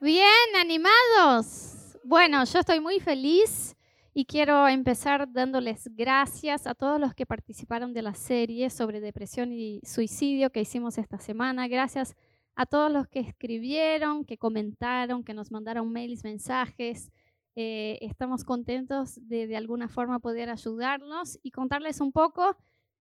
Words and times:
Bien, 0.00 0.28
animados. 0.60 1.98
Bueno, 2.04 2.44
yo 2.44 2.60
estoy 2.60 2.78
muy 2.78 3.00
feliz 3.00 3.76
y 4.14 4.26
quiero 4.26 4.68
empezar 4.68 5.26
dándoles 5.32 5.88
gracias 5.92 6.68
a 6.68 6.76
todos 6.76 7.00
los 7.00 7.14
que 7.14 7.26
participaron 7.26 7.92
de 7.92 8.02
la 8.02 8.14
serie 8.14 8.70
sobre 8.70 9.00
depresión 9.00 9.52
y 9.52 9.80
suicidio 9.82 10.50
que 10.50 10.60
hicimos 10.60 10.98
esta 10.98 11.18
semana. 11.18 11.66
Gracias 11.66 12.14
a 12.54 12.64
todos 12.64 12.92
los 12.92 13.08
que 13.08 13.18
escribieron, 13.18 14.24
que 14.24 14.38
comentaron, 14.38 15.24
que 15.24 15.34
nos 15.34 15.50
mandaron 15.50 15.92
mails, 15.92 16.22
mensajes. 16.22 17.10
Eh, 17.56 17.98
estamos 18.00 18.44
contentos 18.44 19.18
de 19.26 19.48
de 19.48 19.56
alguna 19.56 19.88
forma 19.88 20.20
poder 20.20 20.48
ayudarlos 20.48 21.40
y 21.42 21.50
contarles 21.50 22.00
un 22.00 22.12
poco 22.12 22.56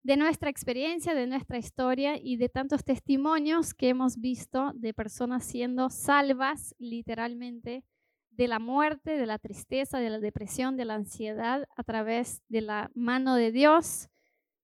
de 0.08 0.16
nuestra 0.16 0.50
experiencia, 0.50 1.14
de 1.14 1.28
nuestra 1.28 1.58
historia 1.58 2.18
y 2.18 2.38
de 2.38 2.48
tantos 2.48 2.86
testimonios 2.86 3.74
que 3.74 3.90
hemos 3.90 4.22
visto 4.22 4.72
de 4.74 4.94
personas 4.94 5.44
siendo 5.44 5.90
salvas 5.90 6.74
literalmente 6.80 7.84
de 8.30 8.48
la 8.48 8.58
muerte, 8.58 9.18
de 9.18 9.26
la 9.26 9.38
tristeza, 9.38 10.00
de 10.00 10.10
la 10.10 10.20
depresión, 10.20 10.78
de 10.78 10.86
la 10.86 10.94
ansiedad 10.94 11.68
a 11.76 11.84
través 11.84 12.42
de 12.48 12.62
la 12.62 12.90
mano 12.96 13.36
de 13.36 13.52
Dios. 13.52 14.08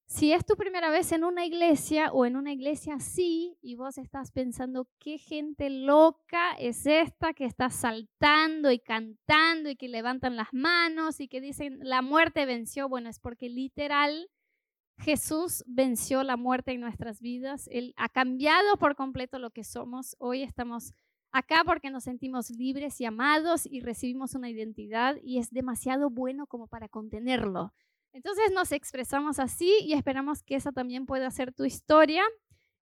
Si 0.06 0.32
es 0.32 0.46
tu 0.46 0.56
primera 0.56 0.90
vez 0.90 1.12
en 1.12 1.26
una 1.26 1.46
iglesia 1.46 2.14
o 2.14 2.26
en 2.26 2.38
una 2.38 2.54
iglesia 2.54 2.94
así 2.94 3.58
y 3.62 3.76
vos 3.76 3.98
estás 3.98 4.32
pensando 4.32 4.88
qué 4.98 5.18
gente 5.18 5.70
loca 5.70 6.54
es 6.58 6.86
esta 6.86 7.34
que 7.34 7.44
está 7.44 7.70
saltando 7.70 8.72
y 8.72 8.80
cantando 8.80 9.70
y 9.70 9.76
que 9.76 9.90
levantan 9.90 10.38
las 10.38 10.54
manos 10.54 11.20
y 11.20 11.28
que 11.28 11.42
dicen 11.42 11.80
la 11.82 12.02
muerte 12.02 12.46
venció, 12.46 12.88
bueno, 12.88 13.10
es 13.10 13.20
porque 13.20 13.50
literal 13.50 14.30
Jesús 15.04 15.66
venció 15.68 16.24
la 16.24 16.38
muerte 16.38 16.72
en 16.72 16.80
nuestras 16.80 17.20
vidas. 17.20 17.68
Él 17.72 17.94
ha 17.98 18.08
cambiado 18.08 18.78
por 18.78 18.96
completo 18.96 19.38
lo 19.38 19.52
que 19.52 19.66
somos. 19.66 20.16
Hoy 20.18 20.44
estamos 20.44 20.94
acá 21.32 21.64
porque 21.66 21.90
nos 21.90 22.06
sentimos 22.06 22.50
libres 22.50 23.02
y 23.02 23.06
amados 23.06 23.68
y 23.70 23.82
recibimos 23.82 24.34
una 24.34 24.50
identidad 24.50 25.18
y 25.22 25.40
es 25.40 25.52
demasiado 25.52 26.10
bueno 26.10 26.48
como 26.48 26.68
para 26.68 26.88
contenerlo. 26.88 27.73
Entonces 28.14 28.54
nos 28.54 28.72
expresamos 28.72 29.40
así 29.40 29.76
y 29.82 29.92
esperamos 29.92 30.42
que 30.42 30.56
esa 30.56 30.72
también 30.72 31.06
pueda 31.06 31.30
ser 31.32 31.54
tu 31.54 31.66
historia. 31.66 32.23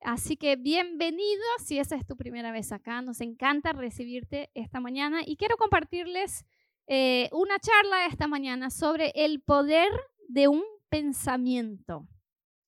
Así 0.02 0.38
que 0.38 0.58
bienvenido 0.58 1.44
si 1.66 1.80
esa 1.80 1.96
es 1.96 2.06
tu 2.06 2.18
primera 2.18 2.52
vez 2.52 2.72
acá. 2.72 3.02
Nos 3.02 3.22
encanta 3.22 3.74
recibirte 3.74 4.52
esta 4.54 4.80
mañana 4.80 5.22
y 5.26 5.38
quiero 5.38 5.58
compartirles 5.58 6.46
eh, 6.86 7.30
una 7.32 7.58
charla 7.58 8.06
esta 8.06 8.28
mañana 8.28 8.70
sobre 8.70 9.12
el 9.16 9.42
poder 9.42 9.90
de 10.28 10.48
un 10.48 10.64
pensamiento. 10.92 12.08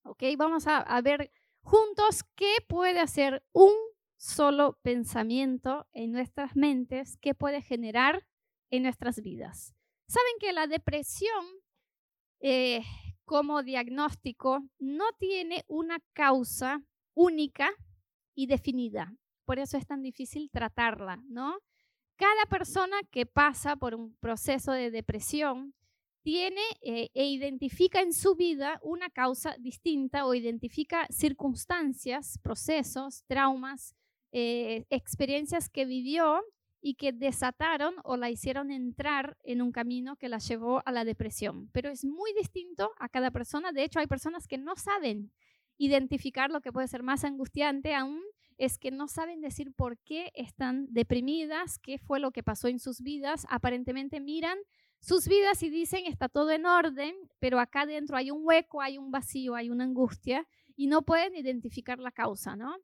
¿Ok? 0.03 0.23
Vamos 0.37 0.65
a, 0.65 1.01
ver 1.01 1.31
juntos 1.61 2.23
qué 2.35 2.55
puede 2.67 2.99
hacer 2.99 3.45
un 3.51 3.73
solo 4.15 4.79
pensamiento 4.81 5.87
en 5.91 6.13
nuestras 6.13 6.55
mentes, 6.55 7.17
qué 7.17 7.35
puede 7.35 7.61
generar 7.61 8.25
en 8.71 8.83
nuestras 8.83 9.21
vidas. 9.21 9.75
Saben 10.07 10.33
que 10.39 10.53
la 10.53 10.67
depresión 10.67 11.45
eh, 12.39 12.81
como 13.25 13.61
diagnóstico 13.61 14.63
no 14.79 15.05
tiene 15.19 15.65
una 15.67 15.99
causa 16.13 16.81
única 17.13 17.69
y 18.33 18.47
definida. 18.47 19.13
Por 19.45 19.59
eso 19.59 19.77
es 19.77 19.85
tan 19.85 20.01
difícil 20.01 20.49
tratarla, 20.49 21.21
¿no? 21.27 21.59
Cada 22.15 22.45
persona 22.49 22.97
que 23.11 23.25
pasa 23.25 23.75
por 23.75 23.95
un 23.95 24.15
proceso 24.17 24.71
de 24.71 24.91
depresión 24.91 25.73
tiene 26.23 26.61
eh, 26.81 27.11
e 27.13 27.27
identifica 27.27 28.01
en 28.01 28.13
su 28.13 28.35
vida 28.35 28.79
una 28.81 29.09
causa 29.09 29.55
distinta 29.59 30.25
o 30.25 30.33
identifica 30.33 31.05
circunstancias, 31.09 32.39
procesos, 32.41 33.23
traumas, 33.27 33.95
eh, 34.31 34.85
experiencias 34.89 35.69
que 35.69 35.85
vivió 35.85 36.41
y 36.81 36.95
que 36.95 37.11
desataron 37.11 37.95
o 38.03 38.17
la 38.17 38.29
hicieron 38.29 38.71
entrar 38.71 39.37
en 39.43 39.61
un 39.61 39.71
camino 39.71 40.15
que 40.15 40.29
la 40.29 40.39
llevó 40.39 40.81
a 40.85 40.91
la 40.91 41.05
depresión. 41.05 41.69
Pero 41.71 41.89
es 41.89 42.03
muy 42.03 42.33
distinto 42.33 42.91
a 42.97 43.09
cada 43.09 43.31
persona. 43.31 43.71
De 43.71 43.83
hecho, 43.83 43.99
hay 43.99 44.07
personas 44.07 44.47
que 44.47 44.57
no 44.57 44.75
saben 44.75 45.31
identificar 45.77 46.49
lo 46.49 46.61
que 46.61 46.71
puede 46.71 46.87
ser 46.87 47.03
más 47.03 47.23
angustiante 47.23 47.95
aún, 47.95 48.21
es 48.57 48.77
que 48.77 48.91
no 48.91 49.07
saben 49.07 49.41
decir 49.41 49.73
por 49.73 49.97
qué 49.99 50.31
están 50.35 50.87
deprimidas, 50.89 51.79
qué 51.79 51.97
fue 51.97 52.19
lo 52.19 52.31
que 52.31 52.43
pasó 52.43 52.67
en 52.67 52.79
sus 52.79 53.01
vidas. 53.01 53.45
Aparentemente 53.49 54.19
miran 54.19 54.57
sus 55.03 55.27
vidas 55.27 55.61
y 55.63 55.69
dicen 55.69 56.05
está 56.05 56.29
todo 56.29 56.51
en 56.51 56.65
orden, 56.65 57.13
pero 57.39 57.59
acá 57.59 57.85
dentro 57.85 58.15
hay 58.15 58.31
un 58.31 58.39
hueco, 58.41 58.81
hay 58.81 58.97
un 58.97 59.11
vacío, 59.11 59.53
hay 59.53 59.69
una 59.69 59.83
angustia 59.83 60.47
y 60.77 60.87
no 60.87 61.01
pueden 61.01 61.35
identificar 61.35 61.99
la 61.99 62.11
causa, 62.11 62.55
¿no? 62.55 62.77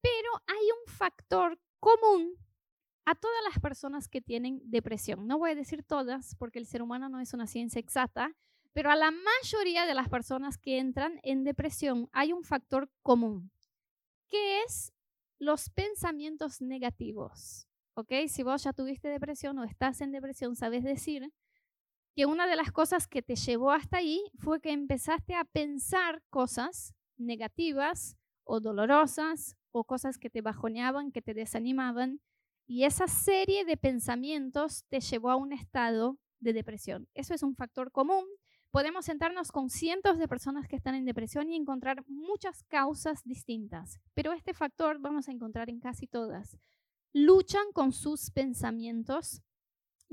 Pero 0.00 0.28
hay 0.46 0.66
un 0.70 0.92
factor 0.92 1.58
común 1.80 2.36
a 3.04 3.16
todas 3.16 3.42
las 3.48 3.60
personas 3.60 4.06
que 4.06 4.20
tienen 4.20 4.60
depresión. 4.64 5.26
No 5.26 5.36
voy 5.36 5.50
a 5.50 5.54
decir 5.56 5.82
todas 5.82 6.36
porque 6.36 6.60
el 6.60 6.66
ser 6.66 6.80
humano 6.80 7.08
no 7.08 7.18
es 7.18 7.34
una 7.34 7.48
ciencia 7.48 7.80
exacta, 7.80 8.30
pero 8.72 8.92
a 8.92 8.96
la 8.96 9.10
mayoría 9.10 9.84
de 9.84 9.94
las 9.94 10.08
personas 10.08 10.58
que 10.58 10.78
entran 10.78 11.18
en 11.24 11.42
depresión 11.42 12.08
hay 12.12 12.32
un 12.32 12.44
factor 12.44 12.88
común, 13.02 13.50
que 14.28 14.62
es 14.62 14.92
los 15.40 15.70
pensamientos 15.70 16.62
negativos. 16.62 17.66
¿Ok? 17.94 18.12
Si 18.28 18.44
vos 18.44 18.62
ya 18.62 18.72
tuviste 18.72 19.08
depresión 19.08 19.58
o 19.58 19.64
estás 19.64 20.00
en 20.00 20.12
depresión, 20.12 20.54
sabes 20.54 20.84
decir 20.84 21.32
que 22.14 22.26
una 22.26 22.46
de 22.46 22.56
las 22.56 22.70
cosas 22.70 23.08
que 23.08 23.22
te 23.22 23.36
llevó 23.36 23.72
hasta 23.72 23.98
ahí 23.98 24.22
fue 24.38 24.60
que 24.60 24.70
empezaste 24.70 25.34
a 25.34 25.44
pensar 25.44 26.22
cosas 26.30 26.94
negativas 27.16 28.16
o 28.44 28.60
dolorosas 28.60 29.56
o 29.72 29.84
cosas 29.84 30.18
que 30.18 30.30
te 30.30 30.40
bajoneaban, 30.40 31.10
que 31.10 31.22
te 31.22 31.34
desanimaban, 31.34 32.20
y 32.66 32.84
esa 32.84 33.08
serie 33.08 33.64
de 33.64 33.76
pensamientos 33.76 34.84
te 34.88 35.00
llevó 35.00 35.30
a 35.30 35.36
un 35.36 35.52
estado 35.52 36.18
de 36.40 36.52
depresión. 36.52 37.08
Eso 37.14 37.34
es 37.34 37.42
un 37.42 37.56
factor 37.56 37.90
común. 37.90 38.24
Podemos 38.70 39.04
sentarnos 39.04 39.52
con 39.52 39.68
cientos 39.68 40.18
de 40.18 40.28
personas 40.28 40.68
que 40.68 40.76
están 40.76 40.94
en 40.94 41.04
depresión 41.04 41.50
y 41.50 41.56
encontrar 41.56 42.04
muchas 42.06 42.62
causas 42.64 43.22
distintas, 43.24 44.00
pero 44.14 44.32
este 44.32 44.54
factor 44.54 44.98
vamos 44.98 45.28
a 45.28 45.32
encontrar 45.32 45.68
en 45.68 45.80
casi 45.80 46.06
todas. 46.06 46.58
Luchan 47.12 47.66
con 47.72 47.92
sus 47.92 48.30
pensamientos 48.30 49.42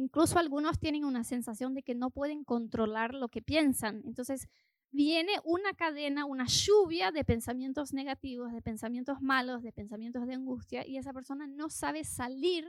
Incluso 0.01 0.39
algunos 0.39 0.79
tienen 0.79 1.06
una 1.06 1.23
sensación 1.23 1.75
de 1.75 1.84
que 1.84 1.94
no 1.94 2.09
pueden 2.09 2.44
controlar 2.44 3.13
lo 3.13 3.29
que 3.29 3.44
piensan. 3.44 4.01
Entonces 4.03 4.47
viene 4.89 5.34
una 5.44 5.75
cadena, 5.75 6.25
una 6.25 6.47
lluvia 6.47 7.12
de 7.12 7.23
pensamientos 7.23 7.94
negativos, 7.94 8.51
de 8.51 8.63
pensamientos 8.63 9.22
malos, 9.22 9.61
de 9.61 9.72
pensamientos 9.72 10.25
de 10.25 10.34
angustia, 10.34 10.88
y 10.88 10.97
esa 10.97 11.13
persona 11.13 11.45
no 11.45 11.69
sabe 11.69 12.03
salir 12.03 12.67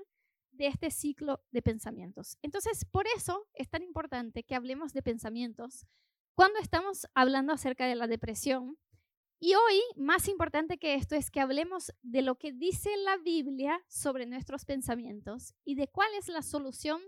de 0.50 0.66
este 0.66 0.90
ciclo 0.90 1.42
de 1.50 1.62
pensamientos. 1.62 2.36
Entonces, 2.42 2.84
por 2.84 3.06
eso 3.16 3.48
es 3.54 3.70
tan 3.70 3.82
importante 3.82 4.42
que 4.44 4.54
hablemos 4.54 4.92
de 4.92 5.02
pensamientos 5.02 5.86
cuando 6.34 6.58
estamos 6.58 7.06
hablando 7.14 7.54
acerca 7.54 7.86
de 7.86 7.94
la 7.94 8.08
depresión. 8.08 8.76
Y 9.40 9.54
hoy, 9.54 9.80
más 9.96 10.28
importante 10.28 10.76
que 10.76 10.96
esto, 10.96 11.14
es 11.14 11.30
que 11.30 11.40
hablemos 11.40 11.94
de 12.02 12.20
lo 12.20 12.34
que 12.34 12.52
dice 12.52 12.94
la 12.98 13.16
Biblia 13.16 13.82
sobre 13.88 14.26
nuestros 14.26 14.66
pensamientos 14.66 15.54
y 15.64 15.76
de 15.76 15.88
cuál 15.88 16.10
es 16.18 16.28
la 16.28 16.42
solución 16.42 17.00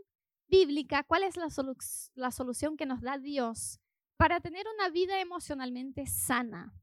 bíblica, 0.48 1.02
cuál 1.04 1.22
es 1.24 1.36
la, 1.36 2.30
solución 2.30 2.76
que 2.76 2.86
nos 2.86 3.00
da 3.00 3.18
Dios 3.18 3.80
para 4.16 4.40
tener 4.40 4.66
una 4.74 4.88
vida 4.90 5.20
emocionalmente 5.20 6.06
sana. 6.06 6.74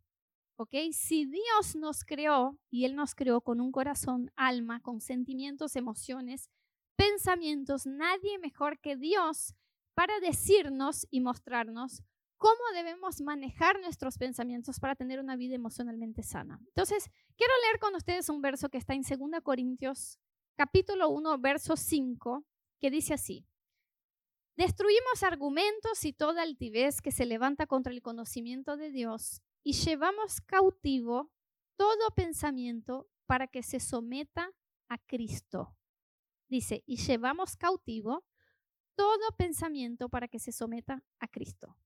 ¿Ok? 0.58 0.76
Si 0.92 1.26
Dios 1.26 1.76
nos 1.76 2.04
creó 2.04 2.60
y 2.70 2.86
Él 2.86 2.96
nos 2.96 3.16
creó 3.16 3.42
con 3.42 3.60
un 3.62 3.72
corazón, 3.72 4.32
alma, 4.36 4.80
con 4.82 5.02
sentimientos, 5.02 5.76
emociones, 5.76 6.50
pensamientos, 6.96 7.88
nadie 7.88 8.38
mejor 8.38 8.80
que 8.80 8.96
Dios 8.96 9.56
para 9.96 10.20
decirnos 10.20 11.08
y 11.10 11.22
mostrarnos 11.22 12.04
cómo 12.38 12.62
debemos 12.74 13.22
manejar 13.22 13.80
nuestros 13.80 14.18
pensamientos 14.18 14.80
para 14.80 14.96
tener 14.96 15.20
una 15.20 15.36
vida 15.36 15.56
emocionalmente 15.56 16.24
sana. 16.24 16.60
Entonces, 16.68 17.10
quiero 17.38 17.54
leer 17.64 17.80
con 17.80 17.96
ustedes 17.96 18.30
un 18.30 18.42
verso 18.42 18.70
que 18.70 18.78
está 18.78 18.94
en 18.94 19.04
2 19.04 19.42
Corintios 19.44 20.20
capítulo 20.56 21.10
1, 21.10 21.40
verso 21.40 21.76
5, 21.76 22.44
que 22.80 22.92
dice 22.92 23.14
así. 23.14 23.46
Destruimos 24.56 25.24
argumentos 25.24 26.04
y 26.06 26.14
toda 26.14 26.42
altivez 26.42 27.02
que 27.02 27.12
se 27.12 27.26
levanta 27.26 27.68
contra 27.68 27.94
el 27.94 28.02
conocimiento 28.02 28.78
de 28.78 28.92
Dios 28.92 29.42
y 29.64 29.74
llevamos 29.74 30.42
cautivo 30.42 31.32
todo 31.78 32.12
pensamiento 32.16 33.10
para 33.26 33.48
que 33.48 33.64
se 33.64 33.80
someta 33.80 34.52
a 34.90 34.98
Cristo. 34.98 35.76
Dice, 36.50 36.84
y 36.86 36.98
llevamos 36.98 37.56
cautivo 37.56 38.26
todo 38.96 39.36
pensamiento 39.38 40.10
para 40.10 40.28
que 40.28 40.38
se 40.38 40.52
someta 40.52 41.02
a 41.20 41.28
Cristo. 41.28 41.78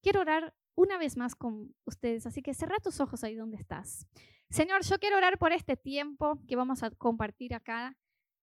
Quiero 0.00 0.22
orar 0.22 0.54
una 0.74 0.96
vez 0.96 1.16
más 1.16 1.34
con 1.34 1.74
ustedes, 1.84 2.26
así 2.26 2.42
que 2.42 2.54
cerra 2.54 2.78
tus 2.82 3.00
ojos 3.00 3.22
ahí 3.22 3.34
donde 3.34 3.58
estás. 3.58 4.06
Señor, 4.48 4.82
yo 4.82 4.98
quiero 4.98 5.18
orar 5.18 5.38
por 5.38 5.52
este 5.52 5.76
tiempo 5.76 6.40
que 6.48 6.56
vamos 6.56 6.82
a 6.82 6.90
compartir 6.90 7.54
acá. 7.54 7.96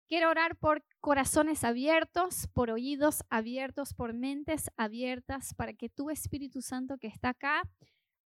Quiero 0.09 0.31
orar 0.31 0.57
por 0.57 0.83
corazones 1.01 1.65
abiertos, 1.65 2.49
por 2.55 2.71
oídos 2.71 3.25
abiertos, 3.29 3.93
por 3.93 4.15
mentes 4.15 4.71
abiertas, 4.79 5.53
para 5.53 5.75
que 5.75 5.91
tu 5.91 6.09
Espíritu 6.09 6.63
Santo 6.63 6.97
que 6.97 7.09
está 7.09 7.31
acá 7.31 7.69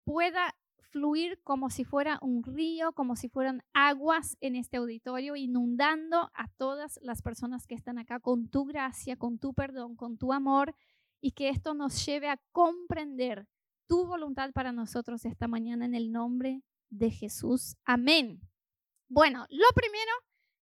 pueda 0.04 0.54
fluir 0.90 1.40
como 1.42 1.70
si 1.70 1.84
fuera 1.84 2.18
un 2.20 2.42
río, 2.42 2.92
como 2.92 3.16
si 3.16 3.30
fueran 3.30 3.62
aguas 3.72 4.36
en 4.42 4.56
este 4.56 4.76
auditorio, 4.76 5.36
inundando 5.36 6.30
a 6.34 6.48
todas 6.58 6.98
las 7.00 7.22
personas 7.22 7.66
que 7.66 7.76
están 7.76 7.96
acá 7.96 8.20
con 8.20 8.50
tu 8.50 8.66
gracia, 8.66 9.16
con 9.16 9.38
tu 9.38 9.54
perdón, 9.54 9.96
con 9.96 10.18
tu 10.18 10.34
amor, 10.34 10.74
y 11.22 11.32
que 11.32 11.48
esto 11.48 11.72
nos 11.72 12.04
lleve 12.04 12.28
a 12.28 12.40
comprender 12.52 13.46
tu 13.86 14.06
voluntad 14.06 14.52
para 14.52 14.72
nosotros 14.72 15.24
esta 15.24 15.48
mañana 15.48 15.86
en 15.86 15.94
el 15.94 16.12
nombre 16.12 16.62
de 16.90 17.10
Jesús. 17.10 17.76
Amén. 17.86 18.42
Bueno, 19.08 19.46
lo 19.48 19.66
primero 19.74 20.12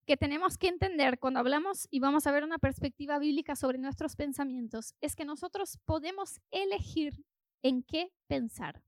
que 0.09 0.17
tenemos 0.17 0.57
que 0.57 0.69
entender 0.69 1.19
cuando 1.19 1.41
hablamos 1.41 1.87
y 1.91 2.01
vamos 2.01 2.27
a 2.27 2.33
ver 2.33 2.43
una 2.43 2.59
perspectiva 2.59 3.19
bíblica 3.19 3.55
sobre 3.55 3.77
nuestros 3.77 4.17
pensamientos 4.17 4.95
es 5.03 5.15
que 5.15 5.27
nosotros 5.27 5.79
podemos 5.85 6.41
elegir 6.51 7.27
en 7.63 7.83
qué 7.83 8.11
pensar. 8.27 8.83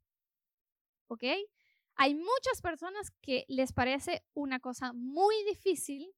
¿Ok? 1.09 1.25
Hay 1.97 2.15
muchas 2.15 2.63
personas 2.63 3.11
que 3.21 3.45
les 3.49 3.75
parece 3.75 4.25
una 4.33 4.61
cosa 4.61 4.95
muy 4.95 5.35
difícil 5.45 6.11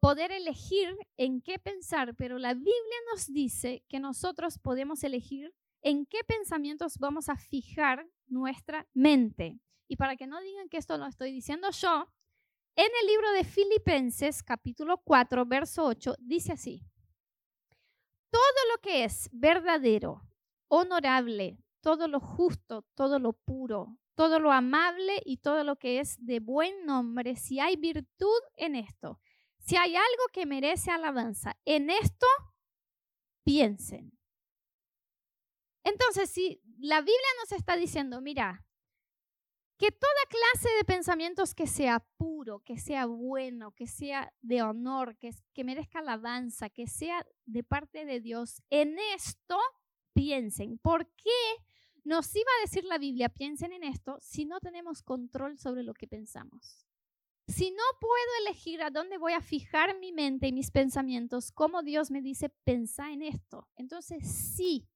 poder 0.00 0.32
elegir 0.32 0.98
en 1.16 1.40
qué 1.40 1.60
pensar, 1.60 2.16
pero 2.16 2.40
la 2.40 2.54
Biblia 2.54 2.98
nos 3.12 3.32
dice 3.32 3.84
que 3.88 4.00
nosotros 4.00 4.58
podemos 4.58 5.04
elegir 5.04 5.54
en 5.80 6.06
qué 6.06 6.24
pensamientos 6.26 6.98
vamos 6.98 7.28
a 7.28 7.36
fijar 7.36 8.04
nuestra 8.26 8.88
mente. 8.94 9.60
Y 9.86 9.94
para 9.94 10.16
que 10.16 10.26
no 10.26 10.40
digan 10.40 10.68
que 10.68 10.78
esto 10.78 10.98
lo 10.98 11.06
estoy 11.06 11.30
diciendo 11.30 11.70
yo, 11.70 12.08
en 12.76 12.90
el 13.00 13.06
libro 13.06 13.32
de 13.32 13.44
Filipenses 13.44 14.42
capítulo 14.42 14.98
4, 14.98 15.46
verso 15.46 15.84
8, 15.84 16.16
dice 16.18 16.52
así, 16.52 16.82
todo 18.30 18.40
lo 18.72 18.80
que 18.80 19.04
es 19.04 19.28
verdadero, 19.32 20.22
honorable, 20.68 21.58
todo 21.80 22.08
lo 22.08 22.18
justo, 22.18 22.84
todo 22.94 23.18
lo 23.18 23.32
puro, 23.32 23.96
todo 24.16 24.40
lo 24.40 24.50
amable 24.50 25.22
y 25.24 25.36
todo 25.36 25.62
lo 25.62 25.76
que 25.76 26.00
es 26.00 26.16
de 26.24 26.40
buen 26.40 26.84
nombre, 26.84 27.36
si 27.36 27.60
hay 27.60 27.76
virtud 27.76 28.40
en 28.56 28.74
esto, 28.74 29.20
si 29.58 29.76
hay 29.76 29.94
algo 29.94 30.24
que 30.32 30.46
merece 30.46 30.90
alabanza, 30.90 31.56
en 31.64 31.90
esto 31.90 32.26
piensen. 33.44 34.18
Entonces, 35.84 36.30
si 36.30 36.60
la 36.78 37.00
Biblia 37.00 37.28
nos 37.40 37.52
está 37.52 37.76
diciendo, 37.76 38.20
mira, 38.20 38.66
que 39.84 39.92
toda 39.92 40.12
clase 40.30 40.74
de 40.78 40.84
pensamientos 40.84 41.54
que 41.54 41.66
sea 41.66 42.00
puro, 42.16 42.60
que 42.60 42.78
sea 42.78 43.04
bueno, 43.04 43.72
que 43.72 43.86
sea 43.86 44.32
de 44.40 44.62
honor, 44.62 45.14
que, 45.18 45.34
que 45.52 45.62
merezca 45.62 45.98
alabanza, 45.98 46.70
que 46.70 46.86
sea 46.86 47.26
de 47.44 47.62
parte 47.64 48.06
de 48.06 48.20
Dios, 48.20 48.62
en 48.70 48.96
esto 49.14 49.58
piensen. 50.14 50.78
¿Por 50.78 51.06
qué 51.16 51.30
nos 52.02 52.34
iba 52.34 52.50
a 52.58 52.62
decir 52.62 52.84
la 52.84 52.96
Biblia, 52.96 53.28
piensen 53.28 53.74
en 53.74 53.84
esto, 53.84 54.16
si 54.22 54.46
no 54.46 54.58
tenemos 54.58 55.02
control 55.02 55.58
sobre 55.58 55.82
lo 55.82 55.92
que 55.92 56.08
pensamos? 56.08 56.86
Si 57.46 57.70
no 57.70 57.84
puedo 58.00 58.46
elegir 58.46 58.80
a 58.80 58.88
dónde 58.88 59.18
voy 59.18 59.34
a 59.34 59.42
fijar 59.42 59.98
mi 59.98 60.12
mente 60.12 60.48
y 60.48 60.52
mis 60.54 60.70
pensamientos, 60.70 61.52
como 61.52 61.82
Dios 61.82 62.10
me 62.10 62.22
dice, 62.22 62.48
pensá 62.64 63.12
en 63.12 63.20
esto. 63.20 63.68
Entonces 63.76 64.26
sí, 64.26 64.88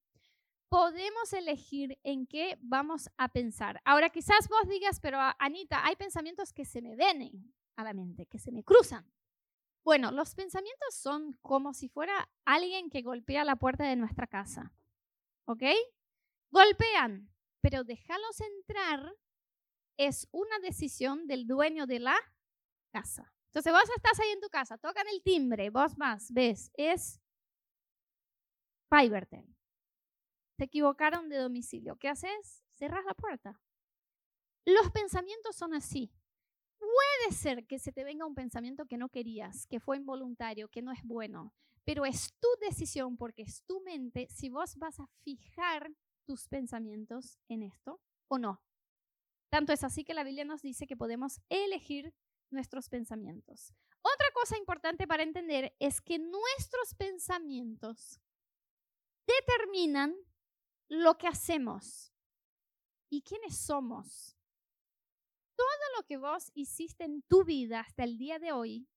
podemos 0.69 1.33
elegir 1.33 1.99
en 2.03 2.27
qué 2.27 2.57
vamos 2.61 3.09
a 3.17 3.29
pensar. 3.29 3.81
Ahora 3.83 4.09
quizás 4.09 4.47
vos 4.47 4.69
digas, 4.69 4.99
pero 4.99 5.17
Anita, 5.39 5.85
hay 5.85 5.95
pensamientos 5.95 6.53
que 6.53 6.63
se 6.63 6.81
me 6.81 6.95
vienen 6.95 7.53
a 7.75 7.83
la 7.83 7.93
mente, 7.93 8.27
que 8.27 8.39
se 8.39 8.51
me 8.51 8.63
cruzan. 8.63 9.11
Bueno, 9.83 10.11
los 10.11 10.35
pensamientos 10.35 10.93
son 10.93 11.33
como 11.41 11.73
si 11.73 11.89
fuera 11.89 12.29
alguien 12.45 12.89
que 12.89 13.01
golpea 13.01 13.43
la 13.43 13.55
puerta 13.55 13.83
de 13.85 13.95
nuestra 13.95 14.27
casa. 14.27 14.71
¿Ok? 15.45 15.63
Golpean, 16.51 17.33
pero 17.61 17.83
dejarlos 17.83 18.39
entrar 18.39 19.15
es 19.97 20.27
una 20.31 20.59
decisión 20.59 21.25
del 21.27 21.47
dueño 21.47 21.87
de 21.87 21.99
la 21.99 22.15
casa. 22.91 23.33
Entonces 23.47 23.73
vos 23.73 23.89
estás 23.95 24.19
ahí 24.19 24.29
en 24.29 24.41
tu 24.41 24.49
casa, 24.49 24.77
tocan 24.77 25.07
el 25.07 25.23
timbre, 25.23 25.71
vos 25.71 25.97
más, 25.97 26.31
ves, 26.31 26.71
es 26.75 27.19
Fivertel 28.89 29.58
te 30.59 30.65
equivocaron 30.65 31.29
de 31.29 31.37
domicilio. 31.37 31.95
¿Qué 31.95 32.09
haces? 32.09 32.65
Cerras 32.73 33.05
la 33.05 33.13
puerta. 33.13 33.61
Los 34.65 34.91
pensamientos 34.91 35.55
son 35.55 35.73
así. 35.73 36.11
Puede 36.77 37.31
ser 37.31 37.65
que 37.65 37.79
se 37.79 37.93
te 37.93 38.03
venga 38.03 38.25
un 38.25 38.35
pensamiento 38.35 38.85
que 38.85 38.97
no 38.97 39.07
querías, 39.07 39.65
que 39.67 39.79
fue 39.79 39.95
involuntario, 39.95 40.67
que 40.67 40.81
no 40.81 40.91
es 40.91 40.99
bueno, 41.03 41.53
pero 41.85 42.05
es 42.05 42.33
tu 42.41 42.49
decisión 42.59 43.15
porque 43.15 43.43
es 43.43 43.63
tu 43.63 43.79
mente 43.81 44.27
si 44.29 44.49
vos 44.49 44.75
vas 44.75 44.99
a 44.99 45.07
fijar 45.23 45.91
tus 46.25 46.49
pensamientos 46.49 47.39
en 47.47 47.63
esto 47.63 48.01
o 48.27 48.37
no. 48.37 48.61
Tanto 49.49 49.71
es 49.71 49.85
así 49.85 50.03
que 50.03 50.13
la 50.13 50.25
Biblia 50.25 50.43
nos 50.43 50.61
dice 50.61 50.87
que 50.87 50.97
podemos 50.97 51.39
elegir 51.47 52.13
nuestros 52.51 52.89
pensamientos. 52.89 53.73
Otra 54.01 54.27
cosa 54.33 54.57
importante 54.57 55.07
para 55.07 55.23
entender 55.23 55.73
es 55.79 56.01
que 56.01 56.19
nuestros 56.19 56.95
pensamientos 56.95 58.19
determinan 59.25 60.15
lo 60.89 61.17
que 61.17 61.27
hacemos 61.27 62.11
y 63.09 63.21
quiénes 63.21 63.57
somos. 63.57 64.35
Todo 65.55 65.97
lo 65.97 66.05
que 66.05 66.17
vos 66.17 66.51
hiciste 66.53 67.03
en 67.03 67.21
tu 67.23 67.43
vida 67.43 67.81
hasta 67.81 68.03
el 68.03 68.17
día 68.17 68.39
de 68.39 68.51
hoy, 68.51 68.87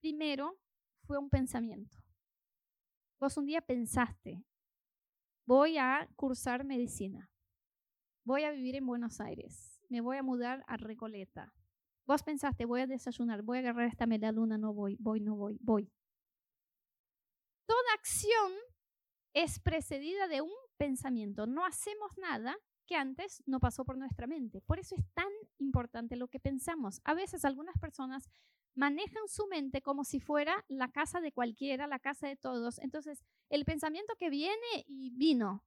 primero 0.00 0.58
fue 1.02 1.18
un 1.18 1.28
pensamiento. 1.28 1.98
Vos 3.18 3.36
un 3.36 3.46
día 3.46 3.60
pensaste, 3.60 4.44
voy 5.44 5.76
a 5.76 6.08
cursar 6.16 6.64
medicina, 6.64 7.30
voy 8.24 8.44
a 8.44 8.50
vivir 8.50 8.76
en 8.76 8.86
Buenos 8.86 9.20
Aires, 9.20 9.80
me 9.88 10.00
voy 10.00 10.16
a 10.16 10.22
mudar 10.22 10.64
a 10.66 10.76
Recoleta. 10.76 11.52
Vos 12.06 12.22
pensaste, 12.22 12.64
voy 12.64 12.80
a 12.80 12.86
desayunar, 12.86 13.42
voy 13.42 13.58
a 13.58 13.60
agarrar 13.60 13.86
esta 13.86 14.06
media 14.06 14.32
luna, 14.32 14.56
no 14.56 14.72
voy, 14.72 14.96
voy, 14.98 15.20
no 15.20 15.36
voy, 15.36 15.58
voy. 15.60 15.92
Toda 17.66 17.92
acción 17.94 18.52
es 19.32 19.60
precedida 19.60 20.26
de 20.26 20.40
un 20.40 20.50
pensamiento. 20.80 21.46
No 21.46 21.66
hacemos 21.66 22.16
nada 22.16 22.56
que 22.86 22.96
antes 22.96 23.42
no 23.44 23.60
pasó 23.60 23.84
por 23.84 23.98
nuestra 23.98 24.26
mente. 24.26 24.62
Por 24.62 24.78
eso 24.78 24.96
es 24.96 25.04
tan 25.12 25.28
importante 25.58 26.16
lo 26.16 26.26
que 26.28 26.40
pensamos. 26.40 27.02
A 27.04 27.12
veces 27.12 27.44
algunas 27.44 27.76
personas 27.78 28.30
manejan 28.74 29.28
su 29.28 29.46
mente 29.46 29.82
como 29.82 30.04
si 30.04 30.20
fuera 30.20 30.64
la 30.68 30.90
casa 30.90 31.20
de 31.20 31.32
cualquiera, 31.32 31.86
la 31.86 31.98
casa 31.98 32.28
de 32.28 32.36
todos. 32.36 32.78
Entonces, 32.78 33.22
el 33.50 33.66
pensamiento 33.66 34.14
que 34.16 34.30
viene 34.30 34.86
y 34.86 35.10
vino, 35.10 35.62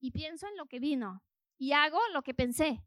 y 0.00 0.10
pienso 0.10 0.46
en 0.46 0.58
lo 0.58 0.66
que 0.66 0.80
vino, 0.80 1.22
y 1.56 1.72
hago 1.72 1.98
lo 2.12 2.22
que 2.22 2.34
pensé. 2.34 2.84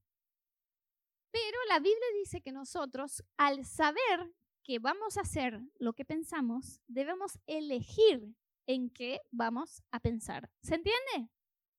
Pero 1.32 1.58
la 1.68 1.80
Biblia 1.80 2.08
dice 2.20 2.42
que 2.42 2.52
nosotros, 2.52 3.24
al 3.38 3.66
saber 3.66 4.32
que 4.64 4.78
vamos 4.78 5.18
a 5.18 5.22
hacer 5.22 5.60
lo 5.80 5.94
que 5.94 6.06
pensamos, 6.06 6.80
debemos 6.86 7.40
elegir 7.48 8.36
en 8.68 8.92
qué 8.92 9.20
vamos 9.32 9.82
a 9.90 10.00
pensar. 10.00 10.52
¿Se 10.62 10.76
entiende? 10.76 11.32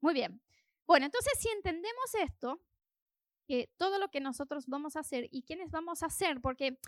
Muy 0.03 0.15
bien. 0.15 0.43
Bueno, 0.87 1.07
entonces 1.07 1.33
si 1.39 1.49
entendemos 1.49 2.15
esto, 2.21 2.61
que 3.47 3.73
todo 3.79 3.99
lo 3.99 4.09
que 4.09 4.21
nosotros 4.21 4.67
vamos 4.67 4.97
a 4.97 5.01
hacer 5.01 5.29
y 5.31 5.43
quiénes 5.43 5.71
vamos 5.71 6.03
a 6.03 6.07
hacer, 6.07 6.41
porque 6.41 6.79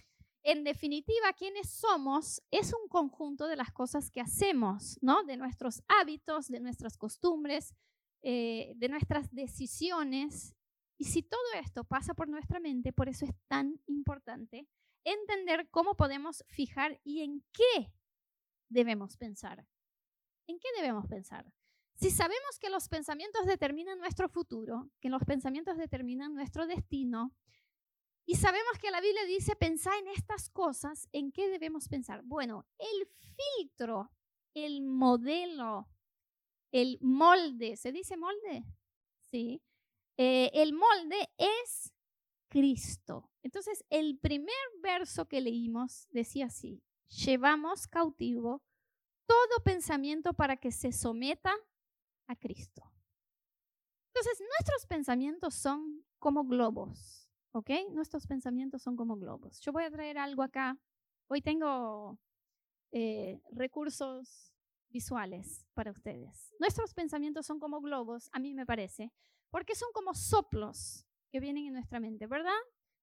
en 0.42 0.62
definitiva, 0.62 1.32
quiénes 1.32 1.70
somos 1.70 2.42
es 2.50 2.74
un 2.74 2.86
conjunto 2.88 3.46
de 3.46 3.56
las 3.56 3.72
cosas 3.72 4.10
que 4.10 4.20
hacemos, 4.20 4.98
¿no? 5.00 5.24
De 5.24 5.38
nuestros 5.38 5.82
hábitos, 5.88 6.48
de 6.48 6.60
nuestras 6.60 6.98
costumbres, 6.98 7.74
eh, 8.20 8.74
de 8.76 8.88
nuestras 8.90 9.32
decisiones. 9.32 10.54
Y 10.98 11.04
si 11.04 11.22
todo 11.22 11.40
esto 11.54 11.84
pasa 11.84 12.12
por 12.12 12.28
nuestra 12.28 12.60
mente, 12.60 12.92
por 12.92 13.08
eso 13.08 13.24
es 13.24 13.32
tan 13.48 13.80
importante 13.86 14.68
entender 15.04 15.68
cómo 15.70 15.96
podemos 15.96 16.44
fijar 16.48 17.00
y 17.04 17.22
en 17.22 17.42
qué 17.52 17.90
debemos 18.68 19.16
pensar. 19.16 19.66
¿En 20.46 20.58
qué 20.58 20.68
debemos 20.76 21.06
pensar? 21.06 21.50
Si 21.94 22.10
sabemos 22.10 22.58
que 22.60 22.70
los 22.70 22.88
pensamientos 22.88 23.46
determinan 23.46 23.98
nuestro 23.98 24.28
futuro, 24.28 24.90
que 25.00 25.08
los 25.08 25.22
pensamientos 25.24 25.76
determinan 25.76 26.34
nuestro 26.34 26.66
destino, 26.66 27.32
y 28.26 28.36
sabemos 28.36 28.78
que 28.80 28.90
la 28.90 29.00
Biblia 29.00 29.24
dice, 29.26 29.54
pensar 29.54 29.94
en 29.98 30.08
estas 30.08 30.48
cosas, 30.48 31.08
¿en 31.12 31.30
qué 31.30 31.48
debemos 31.48 31.88
pensar? 31.88 32.22
Bueno, 32.24 32.66
el 32.78 33.06
filtro, 33.06 34.10
el 34.54 34.80
modelo, 34.80 35.88
el 36.72 36.98
molde, 37.02 37.76
¿se 37.76 37.92
dice 37.92 38.16
molde? 38.16 38.64
Sí. 39.30 39.62
Eh, 40.16 40.50
el 40.54 40.72
molde 40.72 41.28
es 41.36 41.92
Cristo. 42.48 43.30
Entonces, 43.42 43.84
el 43.90 44.18
primer 44.18 44.54
verso 44.80 45.28
que 45.28 45.40
leímos 45.40 46.08
decía 46.10 46.46
así, 46.46 46.82
llevamos 47.08 47.86
cautivo 47.86 48.62
todo 49.26 49.62
pensamiento 49.64 50.32
para 50.32 50.56
que 50.56 50.72
se 50.72 50.92
someta 50.92 51.54
a 52.26 52.36
Cristo. 52.36 52.82
Entonces, 54.14 54.40
nuestros 54.56 54.86
pensamientos 54.86 55.54
son 55.54 56.04
como 56.18 56.44
globos, 56.44 57.28
¿ok? 57.52 57.70
Nuestros 57.92 58.26
pensamientos 58.26 58.82
son 58.82 58.96
como 58.96 59.16
globos. 59.16 59.60
Yo 59.60 59.72
voy 59.72 59.84
a 59.84 59.90
traer 59.90 60.18
algo 60.18 60.42
acá. 60.42 60.78
Hoy 61.26 61.42
tengo 61.42 62.18
eh, 62.92 63.40
recursos 63.50 64.52
visuales 64.90 65.66
para 65.74 65.90
ustedes. 65.90 66.54
Nuestros 66.60 66.94
pensamientos 66.94 67.44
son 67.44 67.58
como 67.58 67.80
globos, 67.80 68.30
a 68.32 68.38
mí 68.38 68.54
me 68.54 68.64
parece, 68.64 69.12
porque 69.50 69.74
son 69.74 69.88
como 69.92 70.14
soplos 70.14 71.04
que 71.32 71.40
vienen 71.40 71.66
en 71.66 71.72
nuestra 71.72 71.98
mente, 71.98 72.28
¿verdad? 72.28 72.52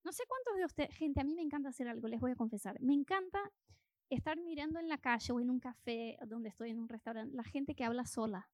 No 0.04 0.14
sé 0.14 0.24
cuántos 0.28 0.56
de 0.56 0.66
ustedes, 0.66 0.96
gente, 0.96 1.20
a 1.20 1.26
mí 1.26 1.36
me 1.36 1.42
encanta 1.42 1.70
hacer 1.70 1.90
algo, 1.90 2.08
les 2.08 2.22
voy 2.22 2.32
a 2.32 2.36
confesar. 2.36 2.80
Me 2.82 2.94
encanta 2.94 3.40
estar 4.10 4.40
mirando 4.40 4.80
en 4.80 4.88
la 4.88 4.98
calle 4.98 5.34
o 5.34 5.40
en 5.42 5.50
un 5.50 5.60
café 5.60 6.18
donde 6.26 6.50
estoy 6.50 6.70
en 6.70 6.80
un 6.80 6.88
restaurante, 6.88 7.36
la 7.36 7.44
gente 7.44 7.76
que 7.76 7.84
habla 7.84 8.06
sola. 8.06 8.50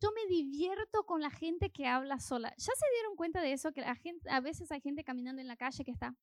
Yo 0.00 0.10
me 0.12 0.26
divierto 0.26 1.04
con 1.04 1.20
la 1.22 1.30
gente 1.30 1.70
que 1.70 1.86
habla 1.86 2.20
sola. 2.20 2.50
¿Ya 2.56 2.72
se 2.74 2.86
dieron 2.94 3.16
cuenta 3.16 3.40
de 3.40 3.52
eso? 3.52 3.72
Que 3.72 3.80
la 3.80 3.94
gente, 3.96 4.28
a 4.28 4.40
veces 4.40 4.70
hay 4.70 4.80
gente 4.80 5.04
caminando 5.04 5.40
en 5.40 5.48
la 5.48 5.56
calle 5.56 5.84
que 5.84 5.90
está... 5.90 6.14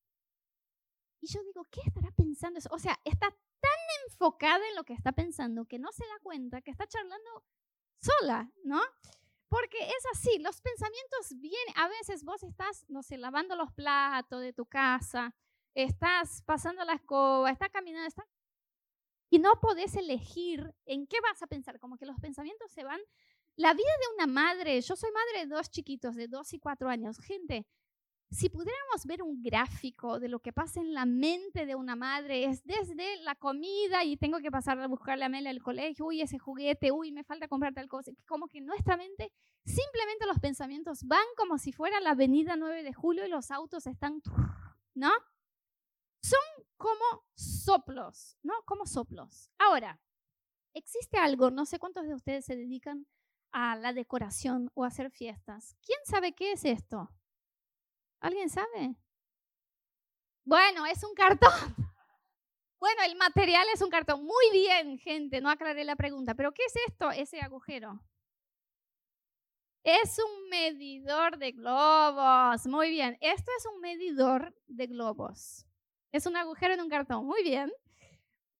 Y 1.22 1.28
yo 1.28 1.42
digo, 1.44 1.66
¿qué 1.72 1.80
estará 1.86 2.12
pensando 2.12 2.60
eso? 2.60 2.70
O 2.72 2.80
sea, 2.80 3.00
está 3.06 3.30
tan 3.30 3.80
enfocada 4.10 4.68
en 4.68 4.76
lo 4.76 4.84
que 4.84 4.94
está 4.94 5.14
pensando 5.14 5.66
que 5.66 5.80
no 5.80 5.92
se 5.94 6.06
da 6.06 6.20
cuenta 6.22 6.62
que 6.62 6.70
está 6.70 6.86
charlando 6.86 7.46
sola, 7.98 8.52
¿no? 8.66 8.82
Porque 9.48 9.78
es 9.80 10.06
así, 10.12 10.40
los 10.40 10.60
pensamientos 10.62 11.40
vienen, 11.40 11.76
a 11.78 11.88
veces 11.88 12.24
vos 12.24 12.44
estás, 12.44 12.84
no 12.90 13.04
sé, 13.04 13.18
lavando 13.18 13.56
los 13.56 13.72
platos 13.72 14.42
de 14.42 14.52
tu 14.52 14.66
casa, 14.66 15.34
estás 15.74 16.42
pasando 16.42 16.84
la 16.84 16.94
escoba, 16.94 17.52
estás 17.52 17.70
caminando, 17.70 18.08
estás... 18.08 18.26
Y 19.30 19.40
no 19.40 19.60
podés 19.62 19.96
elegir 19.96 20.76
en 20.86 21.08
qué 21.08 21.22
vas 21.22 21.42
a 21.42 21.48
pensar, 21.48 21.80
como 21.80 21.98
que 21.98 22.06
los 22.06 22.20
pensamientos 22.20 22.72
se 22.72 22.84
van. 22.84 23.00
La 23.56 23.74
vida 23.74 23.92
de 24.00 24.16
una 24.16 24.28
madre, 24.28 24.82
yo 24.82 24.96
soy 24.96 25.12
madre 25.12 25.46
de 25.46 25.56
dos 25.56 25.70
chiquitos 25.70 26.16
de 26.16 26.28
dos 26.28 26.54
y 26.54 26.60
cuatro 26.60 26.90
años, 26.90 27.20
gente, 27.20 27.68
si 28.32 28.50
pudiéramos 28.50 29.06
ver 29.06 29.22
un 29.22 29.44
gráfico 29.44 30.20
de 30.20 30.28
lo 30.28 30.40
que 30.40 30.52
pasa 30.52 30.82
en 30.82 30.94
la 30.96 31.06
mente 31.06 31.68
de 31.68 31.76
una 31.76 31.96
madre, 31.96 32.46
es 32.46 32.64
desde 32.64 33.18
la 33.18 33.36
comida 33.36 34.04
y 34.04 34.18
tengo 34.18 34.40
que 34.40 34.50
pasar 34.50 34.80
a 34.80 34.88
buscarle 34.88 35.26
a 35.26 35.30
Mel 35.30 35.46
al 35.46 35.62
colegio, 35.62 36.08
uy, 36.08 36.22
ese 36.22 36.40
juguete, 36.40 36.92
uy, 36.92 37.12
me 37.12 37.24
falta 37.24 37.48
comprar 37.48 37.76
tal 37.76 37.88
cosa, 37.88 38.12
como 38.28 38.48
que 38.48 38.60
nuestra 38.60 38.98
mente, 38.98 39.32
simplemente 39.66 40.26
los 40.26 40.40
pensamientos 40.40 41.04
van 41.04 41.26
como 41.38 41.60
si 41.60 41.72
fuera 41.72 42.00
la 42.00 42.12
avenida 42.12 42.56
9 42.56 42.82
de 42.82 42.94
julio 42.94 43.24
y 43.24 43.30
los 43.30 43.52
autos 43.52 43.86
están, 43.86 44.24
¿no? 44.96 45.12
Son 46.24 46.66
como 46.76 47.24
soplos, 47.36 48.40
¿no? 48.42 48.54
Como 48.66 48.88
soplos. 48.88 49.52
Ahora, 49.60 50.02
existe 50.74 51.18
algo, 51.18 51.52
no 51.52 51.68
sé 51.68 51.78
cuántos 51.78 52.08
de 52.08 52.16
ustedes 52.16 52.46
se 52.46 52.56
dedican 52.56 53.06
a 53.54 53.76
la 53.76 53.94
decoración 53.94 54.72
o 54.74 54.84
hacer 54.84 55.12
fiestas. 55.12 55.78
¿Quién 55.86 56.00
sabe 56.04 56.34
qué 56.34 56.52
es 56.52 56.66
esto? 56.66 57.10
¿Alguien 58.20 58.50
sabe? 58.50 58.96
Bueno, 60.44 60.86
es 60.86 61.04
un 61.04 61.14
cartón. 61.14 61.52
Bueno, 62.80 63.02
el 63.06 63.16
material 63.16 63.66
es 63.74 63.82
un 63.82 63.90
cartón. 63.90 64.26
Muy 64.26 64.52
bien, 64.52 65.00
gente, 65.00 65.40
no 65.40 65.50
aclaré 65.50 65.86
la 65.86 65.96
pregunta. 65.96 66.36
¿Pero 66.36 66.52
qué 66.52 66.64
es 66.66 66.74
esto, 66.86 67.12
ese 67.12 67.40
agujero? 67.40 68.02
Es 69.86 70.20
un 70.20 70.50
medidor 70.50 71.38
de 71.38 71.54
globos. 71.54 72.68
Muy 72.68 72.90
bien, 72.90 73.18
esto 73.22 73.50
es 73.58 73.66
un 73.74 73.80
medidor 73.80 74.54
de 74.68 74.88
globos. 74.88 75.66
Es 76.12 76.26
un 76.26 76.36
agujero 76.36 76.74
en 76.74 76.82
un 76.82 76.90
cartón. 76.90 77.26
Muy 77.26 77.42
bien. 77.44 77.72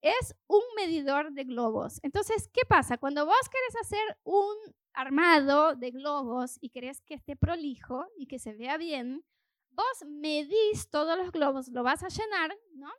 Es 0.02 0.34
un 0.48 0.64
medidor 0.78 1.34
de 1.34 1.44
globos. 1.44 2.00
Entonces, 2.02 2.50
¿qué 2.54 2.62
pasa? 2.66 2.98
Cuando 2.98 3.26
vos 3.26 3.50
querés 3.50 3.76
hacer 3.82 4.18
un 4.24 4.56
armado 4.94 5.76
de 5.76 5.92
globos 5.92 6.58
y 6.62 6.70
querés 6.70 7.02
que 7.02 7.16
esté 7.16 7.36
prolijo 7.36 8.06
y 8.18 8.28
que 8.28 8.40
se 8.40 8.54
vea 8.54 8.78
bien, 8.78 9.26
vos 9.72 10.08
medís 10.08 10.90
todos 10.90 11.18
los 11.18 11.32
globos, 11.32 11.68
lo 11.70 11.84
vas 11.84 12.04
a 12.04 12.10
llenar, 12.10 12.56
¿no? 12.76 12.92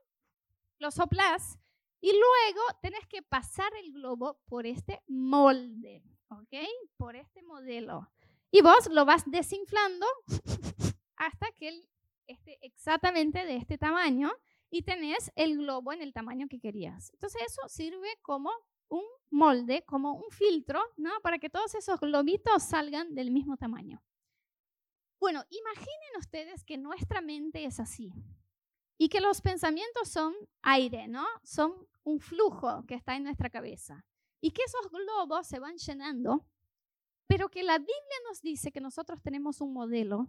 Lo 0.79 0.91
soplás 0.91 1.59
y 2.01 2.13
luego 2.13 2.61
tenés 2.83 3.07
que 3.07 3.23
pasar 3.23 3.73
el 3.77 3.93
globo 3.93 4.39
por 4.47 4.67
este 4.67 5.03
molde, 5.07 6.03
¿ok? 6.29 6.55
Por 6.97 7.17
este 7.17 7.43
modelo. 7.43 8.11
Y 8.51 8.61
vos 8.61 8.89
lo 8.91 9.05
vas 9.05 9.23
desinflando 9.27 10.07
hasta 11.17 11.51
que 11.53 11.69
él 11.69 11.89
esté 12.27 12.59
exactamente 12.61 13.45
de 13.45 13.57
este 13.57 13.79
tamaño 13.79 14.31
y 14.71 14.83
tenés 14.83 15.33
el 15.37 15.57
globo 15.57 15.93
en 15.93 16.03
el 16.03 16.13
tamaño 16.13 16.47
que 16.49 16.61
querías. 16.61 17.11
Entonces 17.15 17.43
eso 17.47 17.63
sirve 17.69 18.09
como 18.23 18.51
un 18.95 19.05
molde, 19.31 19.85
como 19.85 20.15
un 20.15 20.31
filtro, 20.31 20.81
¿no? 20.97 21.11
Para 21.23 21.39
que 21.39 21.51
todos 21.51 21.75
esos 21.75 22.01
globitos 22.01 22.63
salgan 22.63 23.15
del 23.15 23.31
mismo 23.31 23.57
tamaño. 23.57 24.03
Bueno, 25.19 25.45
imaginen 25.51 26.19
ustedes 26.19 26.65
que 26.65 26.77
nuestra 26.77 27.21
mente 27.21 27.65
es 27.65 27.81
así 27.81 28.13
y 28.99 29.09
que 29.09 29.21
los 29.21 29.41
pensamientos 29.41 30.09
son 30.09 30.35
aire, 30.63 31.09
¿no? 31.09 31.27
Son 31.43 31.89
un 32.05 32.21
flujo 32.21 32.85
que 32.87 32.95
está 32.95 33.17
en 33.17 33.25
nuestra 33.25 33.51
cabeza 33.51 34.05
y 34.41 34.51
que 34.51 34.63
esos 34.63 34.91
globos 34.91 35.47
se 35.47 35.59
van 35.59 35.77
llenando, 35.77 36.47
pero 37.27 37.49
que 37.49 37.63
la 37.63 37.79
Biblia 37.79 38.19
nos 38.29 38.43
dice 38.43 38.71
que 38.71 38.81
nosotros 38.81 39.23
tenemos 39.23 39.61
un 39.61 39.73
modelo 39.73 40.29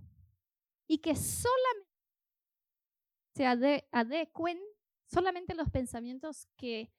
y 0.88 1.00
que 1.00 1.16
solamente 1.16 1.86
se 3.34 3.46
adecuen, 3.46 4.60
solamente 5.08 5.56
los 5.56 5.70
pensamientos 5.70 6.48
que, 6.56 6.90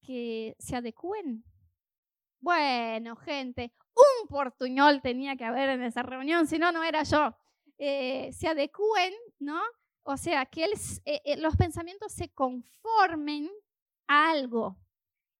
que 0.00 0.56
se 0.58 0.76
adecuen. 0.76 1.44
Bueno, 2.40 3.16
gente, 3.16 3.72
un 3.94 4.28
portuñol 4.28 5.02
tenía 5.02 5.36
que 5.36 5.44
haber 5.44 5.68
en 5.70 5.82
esa 5.82 6.02
reunión, 6.02 6.46
si 6.46 6.58
no, 6.58 6.72
no 6.72 6.82
era 6.82 7.02
yo. 7.02 7.34
Eh, 7.78 8.30
se 8.32 8.48
adecúen, 8.48 9.12
¿no? 9.38 9.60
O 10.02 10.16
sea, 10.16 10.46
que 10.46 10.64
eh, 10.64 11.20
eh, 11.24 11.36
los 11.36 11.56
pensamientos 11.56 12.12
se 12.12 12.28
conformen 12.30 13.50
a 14.06 14.30
algo. 14.30 14.78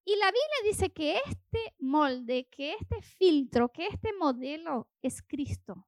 Y 0.04 0.16
la 0.16 0.26
Biblia 0.26 0.56
dice 0.64 0.92
que 0.92 1.18
este 1.26 1.74
molde, 1.78 2.48
que 2.50 2.74
este 2.74 3.02
filtro, 3.02 3.70
que 3.70 3.86
este 3.86 4.12
modelo 4.12 4.88
es 5.02 5.22
Cristo. 5.22 5.86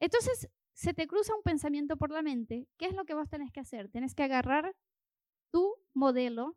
Entonces, 0.00 0.48
se 0.74 0.94
te 0.94 1.06
cruza 1.08 1.34
un 1.34 1.42
pensamiento 1.42 1.96
por 1.96 2.10
la 2.10 2.22
mente, 2.22 2.68
¿qué 2.76 2.86
es 2.86 2.94
lo 2.94 3.04
que 3.04 3.14
vos 3.14 3.28
tenés 3.28 3.50
que 3.50 3.60
hacer? 3.60 3.88
Tenés 3.90 4.14
que 4.14 4.22
agarrar 4.22 4.76
tu 5.50 5.74
modelo 5.92 6.56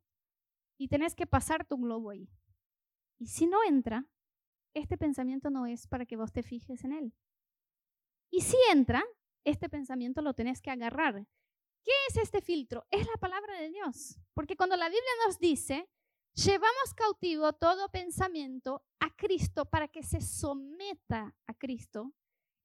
y 0.81 0.88
tenés 0.88 1.13
que 1.13 1.27
pasar 1.27 1.63
tu 1.63 1.77
globo 1.77 2.09
ahí. 2.09 2.27
Y 3.19 3.27
si 3.27 3.45
no 3.45 3.59
entra, 3.63 4.03
este 4.73 4.97
pensamiento 4.97 5.51
no 5.51 5.67
es 5.67 5.85
para 5.85 6.07
que 6.07 6.15
vos 6.15 6.33
te 6.33 6.41
fijes 6.41 6.83
en 6.83 6.93
él. 6.93 7.13
Y 8.31 8.41
si 8.41 8.57
entra, 8.71 9.03
este 9.43 9.69
pensamiento 9.69 10.23
lo 10.23 10.33
tenés 10.33 10.59
que 10.59 10.71
agarrar. 10.71 11.27
¿Qué 11.83 11.91
es 12.09 12.17
este 12.17 12.41
filtro? 12.41 12.88
Es 12.89 13.05
la 13.05 13.17
palabra 13.19 13.59
de 13.59 13.69
Dios. 13.69 14.19
Porque 14.33 14.57
cuando 14.57 14.75
la 14.75 14.88
Biblia 14.89 15.11
nos 15.27 15.38
dice, 15.38 15.88
llevamos 16.33 16.95
cautivo 16.95 17.53
todo 17.53 17.91
pensamiento 17.91 18.83
a 19.00 19.15
Cristo 19.15 19.65
para 19.65 19.88
que 19.88 20.01
se 20.01 20.19
someta 20.19 21.35
a 21.45 21.53
Cristo, 21.53 22.11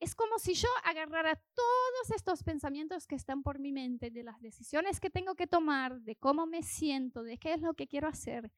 es 0.00 0.14
como 0.14 0.38
si 0.38 0.54
yo 0.54 0.68
agarrara 0.84 1.36
todos 1.54 2.10
estos 2.14 2.42
pensamientos 2.42 3.06
que 3.06 3.14
están 3.14 3.42
por 3.42 3.58
mi 3.58 3.72
mente, 3.72 4.10
de 4.10 4.22
las 4.22 4.40
decisiones 4.40 5.00
que 5.00 5.10
tengo 5.10 5.34
que 5.34 5.46
tomar, 5.46 6.00
de 6.00 6.16
cómo 6.16 6.46
me 6.46 6.62
siento, 6.62 7.22
de 7.22 7.38
qué 7.38 7.54
es 7.54 7.62
lo 7.62 7.74
que 7.74 7.86
quiero 7.86 8.08
hacer, 8.08 8.52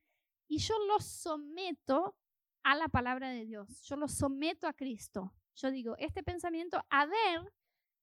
y 0.49 0.59
yo 0.59 0.75
los 0.87 1.04
someto 1.04 2.16
a 2.62 2.75
la 2.75 2.88
palabra 2.88 3.30
de 3.30 3.45
Dios. 3.45 3.83
Yo 3.83 3.97
lo 3.97 4.09
someto 4.09 4.66
a 4.66 4.73
Cristo. 4.73 5.35
Yo 5.54 5.71
digo, 5.71 5.95
este 5.99 6.23
pensamiento, 6.23 6.85
a 6.90 7.07
ver 7.07 7.52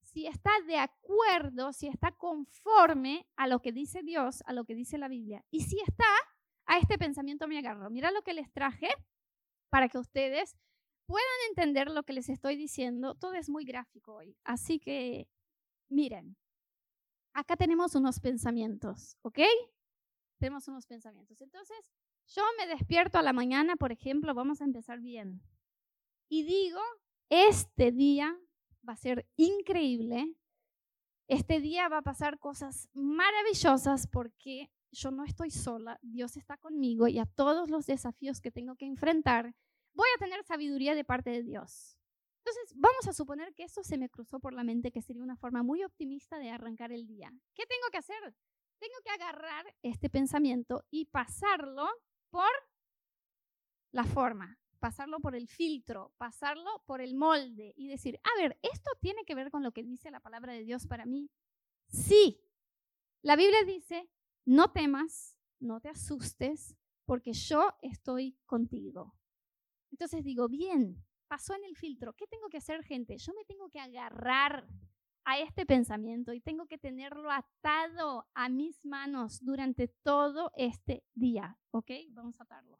si 0.01 0.27
está 0.27 0.51
de 0.67 0.77
acuerdo, 0.77 1.73
si 1.73 1.87
está 1.87 2.11
conforme 2.11 3.27
a 3.35 3.47
lo 3.47 3.61
que 3.61 3.71
dice 3.71 4.03
Dios, 4.03 4.43
a 4.45 4.53
lo 4.53 4.65
que 4.65 4.75
dice 4.75 4.97
la 4.97 5.07
Biblia. 5.07 5.43
Y 5.49 5.61
si 5.61 5.79
está, 5.81 6.05
a 6.65 6.77
este 6.77 6.97
pensamiento 6.97 7.47
me 7.47 7.57
agarro. 7.57 7.89
Mira 7.89 8.11
lo 8.11 8.21
que 8.21 8.33
les 8.33 8.51
traje 8.51 8.89
para 9.69 9.89
que 9.89 9.97
ustedes 9.97 10.55
puedan 11.05 11.25
entender 11.49 11.89
lo 11.89 12.03
que 12.03 12.13
les 12.13 12.29
estoy 12.29 12.55
diciendo. 12.55 13.15
Todo 13.15 13.33
es 13.33 13.49
muy 13.49 13.65
gráfico 13.65 14.15
hoy. 14.15 14.35
Así 14.43 14.79
que, 14.79 15.27
miren, 15.89 16.37
acá 17.33 17.55
tenemos 17.55 17.95
unos 17.95 18.19
pensamientos, 18.19 19.17
¿ok? 19.21 19.39
Tenemos 20.39 20.67
unos 20.67 20.85
pensamientos. 20.85 21.41
Entonces, 21.41 21.93
yo 22.27 22.43
me 22.57 22.67
despierto 22.67 23.17
a 23.17 23.21
la 23.23 23.33
mañana, 23.33 23.75
por 23.75 23.91
ejemplo, 23.91 24.33
vamos 24.33 24.61
a 24.61 24.65
empezar 24.65 24.99
bien. 24.99 25.41
Y 26.27 26.43
digo, 26.43 26.81
este 27.29 27.91
día 27.91 28.37
va 28.87 28.93
a 28.93 28.97
ser 28.97 29.27
increíble. 29.35 30.35
Este 31.27 31.59
día 31.59 31.87
va 31.89 31.99
a 31.99 32.03
pasar 32.03 32.39
cosas 32.39 32.89
maravillosas 32.93 34.07
porque 34.07 34.69
yo 34.91 35.11
no 35.11 35.23
estoy 35.25 35.51
sola, 35.51 35.99
Dios 36.01 36.37
está 36.37 36.57
conmigo 36.57 37.07
y 37.07 37.19
a 37.19 37.25
todos 37.25 37.69
los 37.69 37.85
desafíos 37.85 38.39
que 38.39 38.51
tengo 38.51 38.75
que 38.75 38.85
enfrentar, 38.85 39.53
voy 39.95 40.07
a 40.15 40.19
tener 40.19 40.43
sabiduría 40.43 40.93
de 40.93 41.03
parte 41.03 41.29
de 41.31 41.43
Dios. 41.43 41.97
Entonces, 42.45 42.73
vamos 42.77 43.07
a 43.07 43.13
suponer 43.13 43.55
que 43.55 43.63
esto 43.63 43.83
se 43.83 43.97
me 43.97 44.09
cruzó 44.09 44.39
por 44.39 44.53
la 44.53 44.63
mente, 44.63 44.91
que 44.91 45.01
sería 45.01 45.23
una 45.23 45.35
forma 45.35 45.63
muy 45.63 45.83
optimista 45.83 46.37
de 46.37 46.51
arrancar 46.51 46.91
el 46.91 47.07
día. 47.07 47.33
¿Qué 47.55 47.65
tengo 47.65 47.87
que 47.91 47.97
hacer? 47.97 48.35
Tengo 48.77 48.95
que 49.03 49.09
agarrar 49.09 49.65
este 49.81 50.09
pensamiento 50.09 50.85
y 50.91 51.05
pasarlo 51.05 51.87
por 52.29 52.51
la 53.91 54.03
forma, 54.03 54.59
pasarlo 54.79 55.19
por 55.19 55.35
el 55.35 55.47
filtro, 55.47 56.13
pasarlo 56.17 56.83
por 56.85 57.01
el 57.01 57.15
molde 57.15 57.73
y 57.75 57.87
decir, 57.87 58.19
a 58.21 58.41
ver, 58.41 58.59
¿esto 58.61 58.91
tiene 59.01 59.23
que 59.25 59.33
ver 59.33 59.49
con 59.49 59.63
lo 59.63 59.71
que 59.71 59.83
dice 59.83 60.11
la 60.11 60.19
palabra 60.19 60.53
de 60.53 60.63
Dios 60.63 60.85
para 60.85 61.05
mí? 61.05 61.31
Sí. 61.87 62.45
La 63.23 63.35
Biblia 63.35 63.63
dice, 63.63 64.07
no 64.43 64.71
temas, 64.71 65.35
no 65.59 65.79
te 65.79 65.89
asustes, 65.89 66.75
porque 67.05 67.33
yo 67.33 67.73
estoy 67.81 68.37
contigo. 68.45 69.15
Entonces 69.95 70.25
digo, 70.25 70.49
bien, 70.49 71.01
pasó 71.29 71.55
en 71.55 71.63
el 71.63 71.77
filtro. 71.77 72.11
¿Qué 72.11 72.27
tengo 72.27 72.49
que 72.49 72.57
hacer, 72.57 72.83
gente? 72.83 73.17
Yo 73.17 73.33
me 73.33 73.45
tengo 73.45 73.69
que 73.69 73.79
agarrar 73.79 74.67
a 75.23 75.39
este 75.39 75.65
pensamiento 75.65 76.33
y 76.33 76.41
tengo 76.41 76.65
que 76.67 76.77
tenerlo 76.77 77.31
atado 77.31 78.27
a 78.33 78.49
mis 78.49 78.83
manos 78.83 79.39
durante 79.41 79.87
todo 79.87 80.51
este 80.57 81.05
día. 81.13 81.57
¿Ok? 81.71 81.91
Vamos 82.09 82.37
a 82.41 82.43
atarlo. 82.43 82.77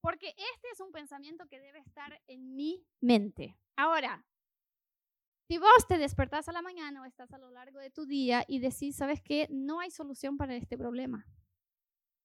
Porque 0.00 0.28
este 0.28 0.70
es 0.72 0.80
un 0.80 0.92
pensamiento 0.92 1.46
que 1.46 1.60
debe 1.60 1.80
estar 1.80 2.22
en 2.26 2.56
mi 2.56 2.82
mente. 3.02 3.58
Ahora, 3.76 4.24
si 5.46 5.58
vos 5.58 5.86
te 5.86 5.98
despertás 5.98 6.48
a 6.48 6.52
la 6.52 6.62
mañana 6.62 7.02
o 7.02 7.04
estás 7.04 7.34
a 7.34 7.38
lo 7.38 7.50
largo 7.50 7.80
de 7.80 7.90
tu 7.90 8.06
día 8.06 8.46
y 8.48 8.60
decís, 8.60 8.96
¿sabes 8.96 9.20
qué? 9.20 9.46
No 9.50 9.80
hay 9.80 9.90
solución 9.90 10.38
para 10.38 10.56
este 10.56 10.78
problema. 10.78 11.26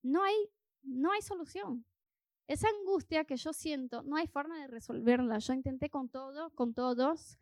No 0.01 0.24
hay, 0.24 0.36
no 0.84 1.12
hay 1.12 1.22
solución. 1.22 1.86
Esa 2.51 2.67
angustia 2.79 3.24
que 3.24 3.38
yo 3.38 3.53
siento, 3.53 4.03
no 4.03 4.15
hay 4.17 4.27
forma 4.27 4.60
de 4.60 4.67
resolverla. 4.67 5.39
Yo 5.39 5.53
intenté 5.53 5.89
con 5.89 6.10
todo, 6.10 6.50
con 6.51 6.74
todos, 6.74 7.38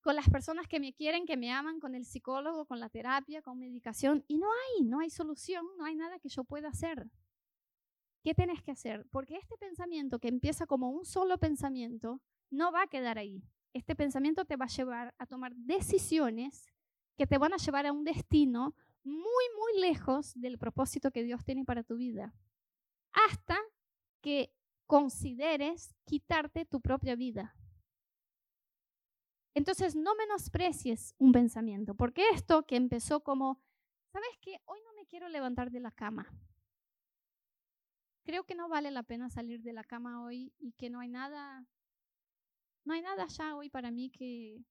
con 0.00 0.14
las 0.14 0.28
personas 0.28 0.68
que 0.68 0.80
me 0.80 0.92
quieren, 0.92 1.26
que 1.26 1.36
me 1.36 1.50
aman, 1.52 1.80
con 1.80 1.94
el 1.94 2.04
psicólogo, 2.04 2.66
con 2.66 2.78
la 2.80 2.88
terapia, 2.88 3.42
con 3.42 3.58
medicación, 3.58 4.24
y 4.28 4.38
no 4.38 4.46
hay, 4.46 4.84
no 4.84 5.00
hay 5.00 5.10
solución, 5.10 5.66
no 5.76 5.84
hay 5.84 5.96
nada 5.96 6.18
que 6.18 6.28
yo 6.28 6.44
pueda 6.44 6.68
hacer. 6.68 7.08
¿Qué 8.22 8.34
tenés 8.34 8.62
que 8.62 8.70
hacer? 8.70 9.06
Porque 9.10 9.36
este 9.36 9.56
pensamiento 9.56 10.18
que 10.18 10.28
empieza 10.28 10.66
como 10.66 10.90
un 10.90 11.04
solo 11.04 11.38
pensamiento, 11.38 12.20
no 12.50 12.70
va 12.72 12.82
a 12.82 12.86
quedar 12.86 13.18
ahí 13.18 13.42
este 13.72 13.94
pensamiento 13.94 14.44
te 14.44 14.56
va 14.56 14.66
a 14.66 14.68
llevar 14.68 15.14
a 15.18 15.26
tomar 15.26 15.54
decisiones 15.54 16.66
que 17.16 17.26
te 17.26 17.38
van 17.38 17.52
a 17.52 17.58
llevar 17.58 17.86
a 17.86 17.92
un 17.92 18.04
destino 18.04 18.74
muy, 19.04 19.44
muy 19.56 19.80
lejos 19.80 20.32
del 20.34 20.58
propósito 20.58 21.10
que 21.10 21.22
Dios 21.22 21.44
tiene 21.44 21.64
para 21.64 21.82
tu 21.82 21.96
vida. 21.96 22.34
Hasta 23.12 23.58
que 24.20 24.52
consideres 24.86 25.94
quitarte 26.04 26.64
tu 26.64 26.80
propia 26.80 27.14
vida. 27.14 27.54
Entonces, 29.54 29.96
no 29.96 30.14
menosprecies 30.14 31.14
un 31.18 31.32
pensamiento, 31.32 31.94
porque 31.94 32.22
esto 32.30 32.64
que 32.64 32.76
empezó 32.76 33.20
como, 33.20 33.60
¿sabes 34.12 34.30
qué? 34.40 34.60
Hoy 34.66 34.78
no 34.84 34.92
me 34.94 35.06
quiero 35.06 35.28
levantar 35.28 35.70
de 35.70 35.80
la 35.80 35.90
cama. 35.90 36.32
Creo 38.24 38.44
que 38.44 38.54
no 38.54 38.68
vale 38.68 38.90
la 38.90 39.02
pena 39.02 39.30
salir 39.30 39.62
de 39.62 39.72
la 39.72 39.84
cama 39.84 40.22
hoy 40.22 40.52
y 40.58 40.72
que 40.72 40.90
no 40.90 41.00
hay 41.00 41.08
nada 41.08 41.66
no 42.88 42.94
hay 42.94 43.02
nada 43.02 43.26
ya 43.26 43.54
hoy 43.54 43.68
para 43.68 43.90
mí 43.90 44.08
que, 44.08 44.64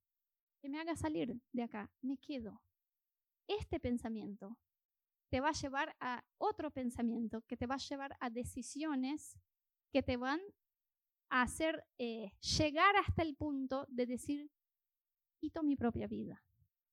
me 0.63 0.80
haga 0.80 0.96
salir 0.96 1.39
de 1.54 1.62
acá. 1.62 1.92
Me 2.01 2.18
quedo. 2.18 2.63
Este 3.48 3.80
pensamiento 3.80 4.58
te 5.29 5.39
va 5.39 5.50
a 5.50 5.53
llevar 5.53 5.96
a 6.00 6.24
otro 6.38 6.72
pensamiento, 6.72 7.41
que 7.41 7.57
te 7.57 7.67
va 7.67 7.75
a 7.75 7.89
llevar 7.89 8.15
a 8.19 8.29
decisiones 8.29 9.38
que 9.91 10.03
te 10.03 10.17
van 10.17 10.39
a 11.29 11.41
hacer 11.41 11.86
eh, 11.98 12.31
llegar 12.57 12.96
hasta 12.96 13.22
el 13.22 13.36
punto 13.36 13.86
de 13.89 14.05
decir, 14.05 14.51
quito 15.38 15.63
mi 15.63 15.75
propia 15.75 16.07
vida. 16.07 16.43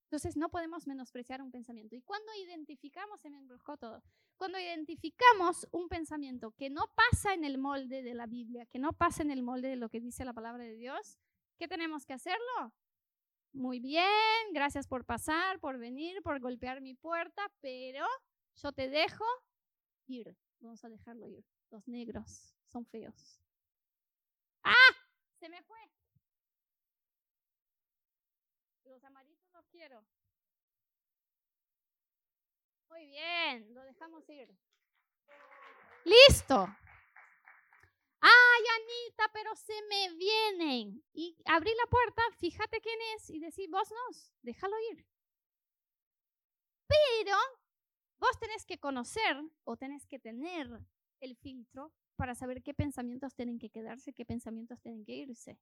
Entonces 0.04 0.36
no 0.36 0.48
podemos 0.48 0.86
menospreciar 0.86 1.42
un 1.42 1.50
pensamiento. 1.50 1.96
Y 1.96 2.02
cuando 2.02 2.32
identificamos, 2.34 3.20
se 3.20 3.30
me 3.30 3.38
enroscó 3.38 3.76
todo, 3.76 4.02
cuando 4.36 4.58
identificamos 4.58 5.66
un 5.70 5.88
pensamiento 5.88 6.52
que 6.52 6.70
no 6.70 6.82
pasa 6.94 7.34
en 7.34 7.44
el 7.44 7.58
molde 7.58 8.02
de 8.02 8.14
la 8.14 8.26
Biblia, 8.26 8.66
que 8.66 8.78
no 8.78 8.92
pasa 8.92 9.22
en 9.22 9.30
el 9.30 9.42
molde 9.42 9.68
de 9.68 9.76
lo 9.76 9.88
que 9.88 10.00
dice 10.00 10.24
la 10.24 10.32
palabra 10.32 10.64
de 10.64 10.74
Dios, 10.74 11.18
¿qué 11.56 11.68
tenemos 11.68 12.04
que 12.04 12.12
hacerlo? 12.12 12.72
Muy 13.54 13.78
bien, 13.78 14.52
gracias 14.52 14.88
por 14.88 15.04
pasar, 15.04 15.61
por 15.61 15.78
venir, 15.78 16.20
por 16.23 16.40
golpear 16.40 16.80
mi 16.80 16.94
puerta, 16.94 17.49
pero 17.61 18.04
yo 18.56 18.73
te 18.73 18.88
dejo 18.88 19.25
ir. 20.08 20.37
Vamos 20.58 20.84
a 20.84 20.88
dejarlo 20.88 21.28
ir. 21.28 21.44
Los 21.70 21.87
negros 21.87 22.52
son 22.66 22.84
feos. 22.84 23.40
¡Ah! 24.64 24.90
Se 25.38 25.49
me 25.49 25.62
fue. 25.62 25.78
Los 28.87 29.04
amarillos 29.04 29.49
los 29.52 29.68
quiero. 29.68 30.04
Muy 32.88 33.06
bien, 33.06 33.73
lo 33.73 33.82
dejamos 33.82 34.28
ir. 34.30 34.52
Listo. 36.04 36.66
Pero 39.44 39.57
se 39.57 39.74
me 39.90 40.16
vienen. 40.16 41.04
Y 41.12 41.37
abrí 41.44 41.70
la 41.76 41.90
puerta, 41.90 42.22
fíjate 42.38 42.80
quién 42.80 42.98
es 43.14 43.28
y 43.28 43.40
decís, 43.40 43.68
vos 43.70 43.90
no, 43.90 44.18
déjalo 44.40 44.74
ir. 44.90 45.07
Pero 46.88 47.37
vos 48.18 48.38
tenés 48.40 48.64
que 48.64 48.78
conocer 48.78 49.37
o 49.64 49.76
tenés 49.76 50.07
que 50.07 50.18
tener 50.18 50.66
el 51.20 51.37
filtro 51.37 51.92
para 52.16 52.35
saber 52.35 52.62
qué 52.62 52.72
pensamientos 52.72 53.35
tienen 53.35 53.59
que 53.59 53.68
quedarse, 53.68 54.14
qué 54.14 54.24
pensamientos 54.24 54.80
tienen 54.80 55.04
que 55.04 55.12
irse. 55.12 55.61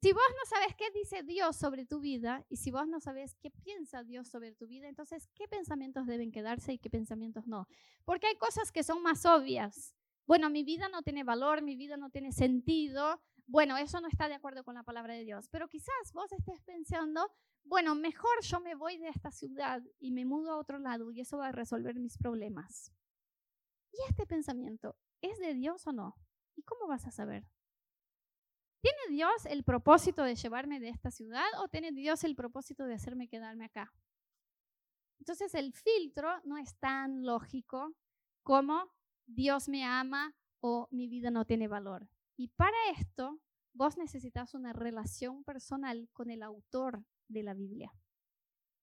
Si 0.00 0.12
vos 0.12 0.22
no 0.36 0.46
sabes 0.48 0.76
qué 0.76 0.92
dice 0.92 1.24
Dios 1.24 1.56
sobre 1.56 1.86
tu 1.86 1.98
vida 1.98 2.46
y 2.48 2.58
si 2.58 2.70
vos 2.70 2.86
no 2.86 3.00
sabes 3.00 3.34
qué 3.34 3.50
piensa 3.50 4.04
Dios 4.04 4.28
sobre 4.28 4.52
tu 4.52 4.68
vida, 4.68 4.86
entonces, 4.86 5.28
¿qué 5.34 5.48
pensamientos 5.48 6.06
deben 6.06 6.30
quedarse 6.30 6.72
y 6.72 6.78
qué 6.78 6.88
pensamientos 6.88 7.48
no? 7.48 7.66
Porque 8.04 8.28
hay 8.28 8.36
cosas 8.36 8.70
que 8.70 8.84
son 8.84 9.02
más 9.02 9.26
obvias. 9.26 9.96
Bueno, 10.28 10.50
mi 10.50 10.62
vida 10.62 10.90
no 10.90 11.00
tiene 11.02 11.24
valor, 11.24 11.62
mi 11.62 11.74
vida 11.74 11.96
no 11.96 12.10
tiene 12.10 12.32
sentido. 12.32 13.18
Bueno, 13.46 13.78
eso 13.78 13.98
no 14.02 14.08
está 14.08 14.28
de 14.28 14.34
acuerdo 14.34 14.62
con 14.62 14.74
la 14.74 14.82
palabra 14.82 15.14
de 15.14 15.24
Dios. 15.24 15.48
Pero 15.48 15.68
quizás 15.68 16.12
vos 16.12 16.30
estés 16.32 16.60
pensando, 16.64 17.32
bueno, 17.64 17.94
mejor 17.94 18.42
yo 18.42 18.60
me 18.60 18.74
voy 18.74 18.98
de 18.98 19.08
esta 19.08 19.30
ciudad 19.30 19.82
y 19.98 20.10
me 20.10 20.26
mudo 20.26 20.52
a 20.52 20.58
otro 20.58 20.78
lado 20.78 21.10
y 21.10 21.22
eso 21.22 21.38
va 21.38 21.48
a 21.48 21.52
resolver 21.52 21.98
mis 21.98 22.18
problemas. 22.18 22.92
¿Y 23.90 23.96
este 24.06 24.26
pensamiento 24.26 24.98
es 25.22 25.38
de 25.38 25.54
Dios 25.54 25.86
o 25.86 25.92
no? 25.92 26.14
¿Y 26.56 26.62
cómo 26.62 26.86
vas 26.86 27.06
a 27.06 27.10
saber? 27.10 27.48
¿Tiene 28.82 28.98
Dios 29.08 29.46
el 29.46 29.64
propósito 29.64 30.24
de 30.24 30.36
llevarme 30.36 30.78
de 30.78 30.90
esta 30.90 31.10
ciudad 31.10 31.48
o 31.62 31.68
tiene 31.68 31.90
Dios 31.90 32.22
el 32.24 32.36
propósito 32.36 32.84
de 32.84 32.92
hacerme 32.92 33.28
quedarme 33.28 33.64
acá? 33.64 33.94
Entonces 35.20 35.54
el 35.54 35.72
filtro 35.72 36.28
no 36.44 36.58
es 36.58 36.78
tan 36.78 37.24
lógico 37.24 37.94
como 38.42 38.97
Dios 39.28 39.68
me 39.68 39.84
ama 39.84 40.34
o 40.60 40.88
mi 40.90 41.06
vida 41.06 41.30
no 41.30 41.44
tiene 41.44 41.68
valor. 41.68 42.08
Y 42.36 42.48
para 42.48 42.76
esto, 42.96 43.40
vos 43.72 43.96
necesitas 43.96 44.54
una 44.54 44.72
relación 44.72 45.44
personal 45.44 46.08
con 46.12 46.30
el 46.30 46.42
autor 46.42 47.04
de 47.28 47.42
la 47.42 47.54
Biblia. 47.54 47.92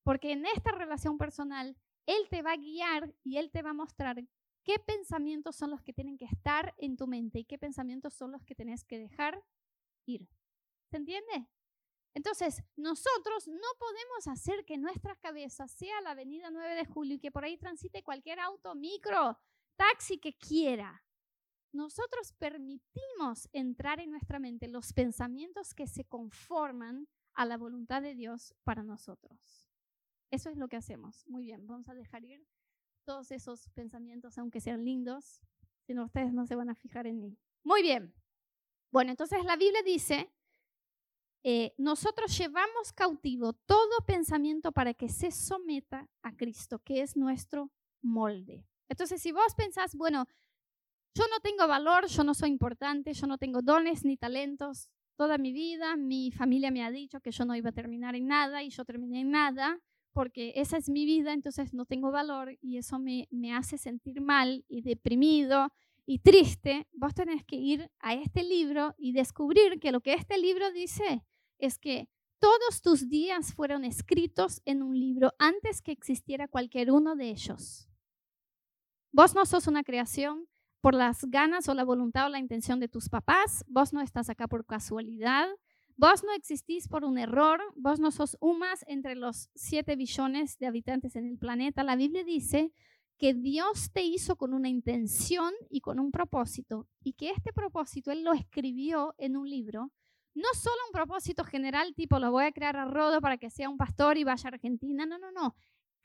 Porque 0.04 0.32
en 0.32 0.46
esta 0.46 0.72
relación 0.72 1.18
personal, 1.18 1.76
Él 2.06 2.30
te 2.30 2.44
va 2.44 2.54
a 2.54 2.58
guiar 2.58 3.16
y 3.24 3.38
Él 3.38 3.52
te 3.52 3.64
va 3.64 3.72
a 3.72 3.74
mostrar 3.74 4.24
qué 4.64 4.80
pensamientos 4.80 5.56
son 5.56 5.72
los 5.72 5.82
que 5.82 5.94
tienen 5.94 6.18
que 6.18 6.26
estar 6.26 6.74
en 6.78 6.96
tu 6.96 7.08
mente 7.08 7.40
y 7.40 7.46
qué 7.46 7.58
pensamientos 7.58 8.14
son 8.14 8.32
los 8.32 8.44
que 8.44 8.56
tenés 8.56 8.86
que 8.86 9.00
dejar 9.00 9.44
ir. 10.06 10.30
¿Se 10.92 10.98
entiende? 10.98 11.50
Entonces, 12.14 12.64
nosotros 12.76 13.48
no 13.48 13.68
podemos 13.80 14.28
hacer 14.28 14.64
que 14.64 14.78
nuestra 14.78 15.16
cabeza 15.16 15.68
sea 15.68 16.00
la 16.02 16.12
avenida 16.12 16.50
9 16.52 16.76
de 16.76 16.86
julio 16.86 17.16
y 17.16 17.20
que 17.20 17.32
por 17.32 17.44
ahí 17.44 17.58
transite 17.58 18.04
cualquier 18.04 18.40
auto, 18.40 18.76
micro, 18.76 19.38
taxi 19.76 20.18
que 20.18 20.34
quiera. 20.34 21.04
Nosotros 21.72 22.32
permitimos 22.34 23.50
entrar 23.52 24.00
en 24.00 24.12
nuestra 24.12 24.40
mente 24.40 24.68
los 24.68 24.94
pensamientos 24.94 25.74
que 25.74 25.88
se 25.88 26.06
conforman 26.06 27.08
a 27.34 27.46
la 27.46 27.58
voluntad 27.58 28.02
de 28.02 28.16
Dios 28.16 28.56
para 28.64 28.84
nosotros. 28.84 29.70
Eso 30.32 30.50
es 30.50 30.58
lo 30.58 30.68
que 30.68 30.78
hacemos. 30.78 31.28
Muy 31.28 31.44
bien, 31.44 31.68
vamos 31.68 31.90
a 31.90 31.94
dejar 31.94 32.24
ir 32.24 32.46
todos 33.06 33.32
esos 33.32 33.70
pensamientos, 33.70 34.38
aunque 34.38 34.60
sean 34.60 34.84
lindos, 34.84 35.42
si 35.86 35.94
no 35.94 36.06
ustedes 36.06 36.34
no 36.34 36.48
se 36.48 36.56
van 36.56 36.70
a 36.70 36.76
fijar 36.76 37.08
en 37.08 37.22
mí. 37.22 37.38
Muy 37.64 37.82
bien. 37.82 38.14
Bueno, 38.92 39.12
entonces 39.12 39.44
la 39.44 39.56
Biblia 39.56 39.82
dice, 39.84 40.32
eh, 41.44 41.76
nosotros 41.78 42.36
llevamos 42.38 42.92
cautivo 42.94 43.54
todo 43.54 44.06
pensamiento 44.08 44.72
para 44.72 44.94
que 44.94 45.10
se 45.10 45.32
someta 45.32 46.10
a 46.24 46.36
Cristo, 46.36 46.80
que 46.80 47.02
es 47.02 47.16
nuestro 47.16 47.72
molde. 48.02 48.66
Entonces, 48.89 49.21
si 49.21 49.32
vos 49.32 49.54
pensás, 49.56 49.95
bueno, 49.95 50.28
yo 51.15 51.24
no 51.30 51.39
tengo 51.39 51.67
valor, 51.67 52.08
yo 52.08 52.24
no 52.24 52.34
soy 52.34 52.50
importante, 52.50 53.13
yo 53.13 53.26
no 53.26 53.38
tengo 53.38 53.62
dones 53.62 54.04
ni 54.04 54.17
talentos, 54.17 54.89
toda 55.15 55.38
mi 55.38 55.54
vida 55.54 55.95
mi 55.95 56.32
familia 56.32 56.71
me 56.71 56.84
ha 56.84 56.91
dicho 56.91 57.21
que 57.21 57.32
yo 57.32 57.45
no 57.45 57.56
iba 57.56 57.69
a 57.69 57.74
terminar 57.74 58.15
en 58.15 58.28
nada 58.28 58.63
y 58.63 58.69
yo 58.69 58.84
terminé 58.84 59.21
en 59.21 59.32
nada, 59.32 59.80
porque 60.12 60.54
esa 60.56 60.78
es 60.78 60.89
mi 60.89 61.06
vida, 61.06 61.34
entonces 61.34 61.74
no 61.74 61.86
tengo 61.86 62.12
valor 62.12 62.58
y 62.62 62.78
eso 62.78 63.00
me, 63.00 63.28
hace 63.54 63.78
sentir 63.78 64.21
mal 64.21 64.63
y 64.67 64.82
deprimido 64.82 65.69
y 66.06 66.19
triste, 66.19 66.88
vos 66.93 67.13
tenés 67.13 67.43
que 67.43 67.56
ir 67.56 67.89
a 68.00 68.13
este 68.13 68.43
libro 68.43 68.93
y 68.98 69.12
descubrir 69.12 69.80
que 69.80 69.91
lo 69.91 70.02
que 70.02 70.13
este 70.13 70.38
libro 70.38 70.71
dice 70.71 71.24
es 71.58 71.80
que 71.80 72.08
todos 72.39 72.82
tus 72.82 73.10
días 73.10 73.54
fueron 73.54 73.84
escritos 73.84 74.62
en 74.65 74.84
un 74.84 75.00
libro 75.00 75.34
antes 75.39 75.82
que 75.82 75.91
existiera 75.91 76.48
cualquier 76.48 76.91
uno 76.91 77.15
de 77.15 77.30
ellos. 77.30 77.89
Vos 79.17 79.34
no 79.34 79.45
sos 79.45 79.67
una 79.67 79.86
creación 79.86 80.45
por 80.82 80.93
las 80.93 81.23
ganas 81.23 81.69
o 81.69 81.73
la 81.73 81.86
voluntad 81.86 82.25
o 82.25 82.30
la 82.30 82.38
intención 82.38 82.82
de 82.82 82.89
tus 82.89 83.08
papás, 83.08 83.63
vos 83.65 83.93
no 83.93 84.01
estás 84.01 84.30
acá 84.30 84.45
por 84.49 84.65
casualidad, 84.65 85.47
vos 85.95 86.25
no 86.25 86.34
existís 86.34 86.89
por 86.89 87.06
un 87.06 87.17
error, 87.17 87.62
vos 87.78 88.01
no 88.01 88.12
sos 88.12 88.36
un 88.41 88.60
más 88.60 88.84
entre 88.89 89.15
los 89.15 89.49
siete 89.56 89.95
billones 89.95 90.58
de 90.60 90.67
habitantes 90.67 91.15
en 91.15 91.28
el 91.28 91.38
planeta. 91.38 91.86
La 91.86 91.95
Biblia 91.95 92.25
dice 92.25 92.73
que 93.17 93.34
Dios 93.34 93.89
te 93.93 94.04
hizo 94.04 94.36
con 94.36 94.54
una 94.54 94.67
intención 94.67 95.54
y 95.69 95.80
con 95.80 96.01
un 96.01 96.12
propósito, 96.12 96.89
y 97.01 97.13
que 97.13 97.30
este 97.30 97.54
propósito 97.54 98.12
Él 98.12 98.25
lo 98.25 98.34
escribió 98.34 99.15
en 99.17 99.38
un 99.38 99.49
libro, 99.49 99.93
no 100.34 100.49
solo 100.54 100.75
un 100.88 100.91
propósito 100.91 101.45
general 101.45 101.95
tipo 101.95 102.19
lo 102.19 102.32
voy 102.32 102.43
a 102.43 102.51
crear 102.51 102.75
a 102.75 102.84
Rodo 102.84 103.21
para 103.21 103.38
que 103.38 103.49
sea 103.49 103.69
un 103.69 103.78
pastor 103.78 104.17
y 104.17 104.25
vaya 104.25 104.49
a 104.49 104.54
Argentina, 104.54 105.06
no, 105.06 105.17
no, 105.17 105.32
no. 105.32 105.56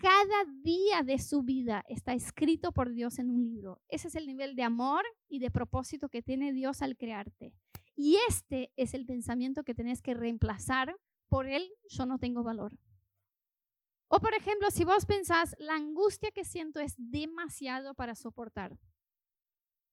Cada 0.00 0.44
día 0.62 1.02
de 1.02 1.18
su 1.18 1.42
vida 1.42 1.84
está 1.86 2.14
escrito 2.14 2.72
por 2.72 2.90
Dios 2.90 3.18
en 3.18 3.28
un 3.28 3.44
libro. 3.44 3.82
Ese 3.86 4.08
es 4.08 4.14
el 4.14 4.26
nivel 4.26 4.56
de 4.56 4.62
amor 4.62 5.04
y 5.28 5.40
de 5.40 5.50
propósito 5.50 6.08
que 6.08 6.22
tiene 6.22 6.54
Dios 6.54 6.80
al 6.80 6.96
crearte. 6.96 7.52
Y 7.96 8.16
este 8.26 8.72
es 8.76 8.94
el 8.94 9.04
pensamiento 9.04 9.62
que 9.62 9.74
tenés 9.74 10.00
que 10.00 10.14
reemplazar 10.14 10.96
por 11.28 11.46
él, 11.46 11.70
yo 11.90 12.06
no 12.06 12.18
tengo 12.18 12.42
valor. 12.42 12.78
O 14.08 14.20
por 14.20 14.32
ejemplo, 14.32 14.70
si 14.70 14.84
vos 14.84 15.04
pensás, 15.04 15.54
la 15.58 15.74
angustia 15.74 16.30
que 16.30 16.46
siento 16.46 16.80
es 16.80 16.94
demasiado 16.96 17.94
para 17.94 18.14
soportar. 18.14 18.78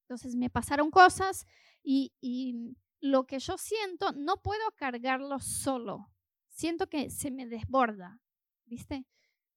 Entonces 0.04 0.38
me 0.38 0.50
pasaron 0.50 0.90
cosas 0.90 1.46
y, 1.84 2.14
y 2.22 2.78
lo 3.02 3.26
que 3.28 3.40
yo 3.40 3.58
siento 3.58 4.14
no 4.14 4.42
puedo 4.42 4.72
cargarlo 4.78 5.40
solo. 5.42 6.10
Siento 6.48 6.88
que 6.88 7.10
se 7.10 7.30
me 7.30 7.46
desborda, 7.46 8.22
¿viste? 8.64 9.06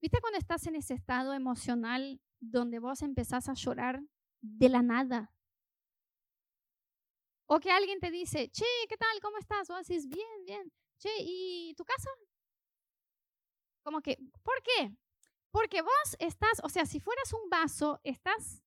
¿Viste 0.00 0.20
cuando 0.20 0.38
estás 0.38 0.66
en 0.66 0.76
ese 0.76 0.94
estado 0.94 1.34
emocional 1.34 2.20
donde 2.40 2.78
vos 2.78 3.02
empezás 3.02 3.48
a 3.48 3.54
llorar 3.54 4.00
de 4.40 4.68
la 4.70 4.82
nada? 4.82 5.30
O 7.46 7.60
que 7.60 7.70
alguien 7.70 8.00
te 8.00 8.10
dice, 8.10 8.48
che, 8.50 8.64
¿qué 8.88 8.96
tal? 8.96 9.20
¿Cómo 9.20 9.36
estás? 9.36 9.68
Vos 9.68 9.86
decís, 9.86 10.08
bien, 10.08 10.44
bien. 10.46 10.72
Che, 10.98 11.10
¿y 11.18 11.74
tu 11.74 11.84
casa? 11.84 12.08
Como 13.82 14.00
que, 14.00 14.16
¿por 14.42 14.62
qué? 14.62 14.96
Porque 15.50 15.82
vos 15.82 16.16
estás, 16.18 16.60
o 16.62 16.68
sea, 16.68 16.86
si 16.86 17.00
fueras 17.00 17.32
un 17.32 17.50
vaso, 17.50 18.00
estás, 18.04 18.62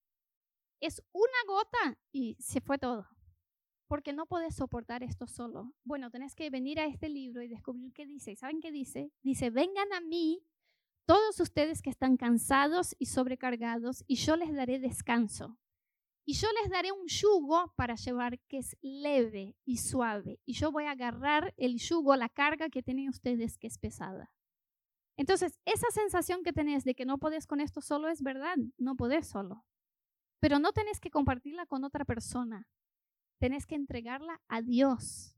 es 0.81 1.01
una 1.13 1.43
gota 1.47 1.97
y 2.11 2.35
se 2.39 2.61
fue 2.61 2.77
todo. 2.77 3.07
Porque 3.87 4.13
no 4.13 4.27
puedes 4.27 4.55
soportar 4.55 5.01
esto 5.01 5.27
solo. 5.27 5.73
Bueno, 5.83 6.11
tenés 6.11 6.35
que 6.35 6.49
venir 6.49 6.79
a 6.79 6.85
este 6.85 7.09
libro 7.09 7.41
y 7.41 7.47
descubrir 7.47 7.93
qué 7.93 8.05
dice. 8.05 8.31
¿Y 8.31 8.35
saben 8.35 8.59
qué 8.59 8.71
dice? 8.71 9.11
Dice, 9.21 9.49
vengan 9.49 9.93
a 9.93 10.01
mí 10.01 10.43
todos 11.05 11.39
ustedes 11.39 11.81
que 11.81 11.89
están 11.89 12.17
cansados 12.17 12.95
y 12.99 13.07
sobrecargados 13.07 14.03
y 14.07 14.15
yo 14.15 14.35
les 14.35 14.53
daré 14.53 14.79
descanso. 14.79 15.57
Y 16.25 16.35
yo 16.35 16.47
les 16.61 16.71
daré 16.71 16.91
un 16.93 17.05
yugo 17.07 17.73
para 17.75 17.95
llevar 17.95 18.39
que 18.47 18.59
es 18.59 18.77
leve 18.81 19.57
y 19.65 19.77
suave. 19.77 20.39
Y 20.45 20.53
yo 20.53 20.71
voy 20.71 20.85
a 20.85 20.91
agarrar 20.91 21.53
el 21.57 21.77
yugo, 21.77 22.15
la 22.15 22.29
carga 22.29 22.69
que 22.69 22.81
tienen 22.81 23.09
ustedes 23.09 23.57
que 23.57 23.67
es 23.67 23.77
pesada. 23.77 24.31
Entonces, 25.17 25.59
esa 25.65 25.87
sensación 25.91 26.41
que 26.43 26.53
tenés 26.53 26.85
de 26.85 26.95
que 26.95 27.05
no 27.05 27.17
podés 27.17 27.45
con 27.45 27.59
esto 27.59 27.81
solo 27.81 28.07
es 28.07 28.21
verdad, 28.21 28.55
no 28.77 28.95
podés 28.95 29.27
solo. 29.27 29.65
Pero 30.39 30.59
no 30.59 30.71
tenés 30.71 30.99
que 30.99 31.11
compartirla 31.11 31.65
con 31.65 31.83
otra 31.83 32.05
persona, 32.05 32.67
tenés 33.39 33.65
que 33.65 33.75
entregarla 33.75 34.41
a 34.47 34.61
Dios. 34.61 35.32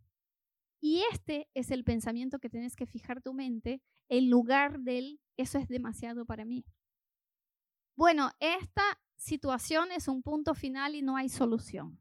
Y 0.81 1.03
este 1.11 1.49
es 1.53 1.71
el 1.71 1.83
pensamiento 1.83 2.39
que 2.39 2.49
tenés 2.49 2.75
que 2.75 2.85
fijar 2.85 3.21
tu 3.21 3.33
mente 3.33 3.81
en 4.09 4.29
lugar 4.29 4.79
del, 4.79 5.19
eso 5.38 5.57
es 5.57 5.67
demasiado 5.67 6.25
para 6.25 6.45
mí. 6.45 6.65
Bueno, 7.95 8.31
esta 8.39 8.83
situación 9.15 9.91
es 9.91 10.07
un 10.07 10.21
punto 10.21 10.53
final 10.53 10.95
y 10.95 11.01
no 11.01 11.15
hay 11.15 11.29
solución. 11.29 11.97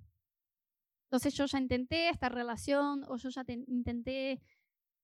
Entonces 1.06 1.34
yo 1.34 1.46
ya 1.46 1.58
intenté 1.58 2.08
esta 2.08 2.28
relación 2.28 3.04
o 3.08 3.16
yo 3.16 3.30
ya 3.30 3.44
intenté 3.46 4.42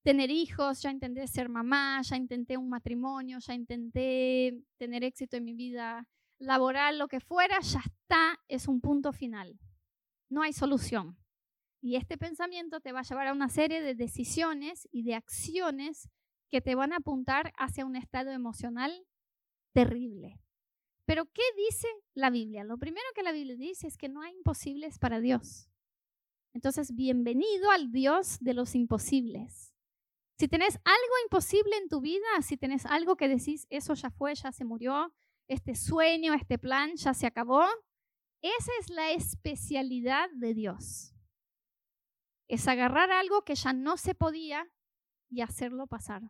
tener 0.02 0.30
hijos, 0.30 0.82
ya 0.82 0.90
intenté 0.90 1.26
ser 1.26 1.48
mamá, 1.48 2.02
ya 2.02 2.16
intenté 2.16 2.56
un 2.56 2.68
matrimonio, 2.68 3.38
ya 3.38 3.54
intenté 3.54 4.60
tener 4.76 5.04
éxito 5.04 5.36
en 5.36 5.44
mi 5.44 5.54
vida 5.54 6.08
laboral, 6.38 6.98
lo 6.98 7.06
que 7.06 7.20
fuera, 7.20 7.60
ya 7.60 7.80
está, 7.80 8.40
es 8.48 8.66
un 8.66 8.80
punto 8.80 9.12
final. 9.12 9.58
No 10.28 10.42
hay 10.42 10.52
solución. 10.52 11.16
Y 11.80 11.96
este 11.96 12.18
pensamiento 12.18 12.80
te 12.80 12.92
va 12.92 13.00
a 13.00 13.04
llevar 13.04 13.28
a 13.28 13.32
una 13.32 13.48
serie 13.48 13.80
de 13.80 13.94
decisiones 13.94 14.88
y 14.92 15.02
de 15.02 15.14
acciones 15.14 16.10
que 16.50 16.60
te 16.60 16.74
van 16.74 16.92
a 16.92 16.96
apuntar 16.96 17.52
hacia 17.56 17.86
un 17.86 17.96
estado 17.96 18.30
emocional 18.30 19.06
terrible. 19.72 20.38
Pero 21.06 21.26
¿qué 21.26 21.42
dice 21.56 21.88
la 22.14 22.30
Biblia? 22.30 22.64
Lo 22.64 22.78
primero 22.78 23.06
que 23.14 23.22
la 23.22 23.32
Biblia 23.32 23.56
dice 23.56 23.86
es 23.86 23.96
que 23.96 24.08
no 24.08 24.22
hay 24.22 24.32
imposibles 24.34 24.98
para 24.98 25.20
Dios. 25.20 25.68
Entonces, 26.52 26.94
bienvenido 26.94 27.70
al 27.70 27.90
Dios 27.92 28.38
de 28.40 28.54
los 28.54 28.74
imposibles. 28.74 29.74
Si 30.38 30.48
tenés 30.48 30.76
algo 30.84 31.14
imposible 31.24 31.76
en 31.76 31.88
tu 31.88 32.00
vida, 32.00 32.26
si 32.42 32.56
tenés 32.56 32.86
algo 32.86 33.16
que 33.16 33.28
decís, 33.28 33.66
eso 33.70 33.94
ya 33.94 34.10
fue, 34.10 34.34
ya 34.34 34.52
se 34.52 34.64
murió, 34.64 35.12
este 35.48 35.74
sueño, 35.74 36.34
este 36.34 36.58
plan 36.58 36.94
ya 36.96 37.14
se 37.14 37.26
acabó, 37.26 37.64
esa 38.40 38.72
es 38.80 38.90
la 38.90 39.10
especialidad 39.10 40.30
de 40.30 40.54
Dios. 40.54 41.14
Es 42.50 42.66
agarrar 42.66 43.12
algo 43.12 43.42
que 43.42 43.54
ya 43.54 43.72
no 43.72 43.96
se 43.96 44.14
podía 44.14 44.66
y 45.30 45.40
hacerlo 45.40 45.86
pasar. 45.86 46.22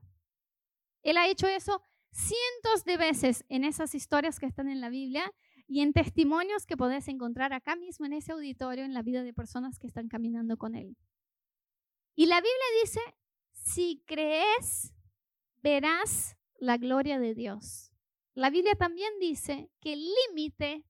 Él 1.03 1.17
ha 1.17 1.27
hecho 1.27 1.47
eso 1.47 1.83
cientos 2.13 2.85
de 2.85 2.99
veces 2.99 3.45
en 3.49 3.65
esas 3.65 3.95
historias 3.95 4.39
que 4.39 4.45
están 4.45 4.69
en 4.69 4.83
la 4.83 4.91
Biblia 4.91 5.33
y 5.67 5.81
en 5.81 5.95
testimonios 5.95 6.67
que 6.67 6.77
podés 6.77 7.09
encontrar 7.09 7.55
acá 7.55 7.75
mismo 7.75 8.05
en 8.05 8.13
ese 8.13 8.33
auditorio 8.33 8.85
en 8.85 8.93
la 8.93 9.01
vida 9.01 9.23
de 9.23 9.33
personas 9.33 9.79
que 9.79 9.87
están 9.87 10.09
caminando 10.09 10.59
con 10.59 10.75
Él. 10.75 10.95
Y 12.15 12.27
la 12.27 12.37
Biblia 12.37 12.67
dice 12.83 13.01
si 13.53 14.03
crees, 14.07 14.93
verás 15.63 16.37
la 16.59 16.77
gloria 16.77 17.19
de 17.19 17.35
Dios. 17.35 17.95
La 18.35 18.51
Biblia 18.51 18.75
también 18.75 19.11
dice 19.21 19.71
que 19.81 19.95
el 19.95 20.05
límite 20.05 20.85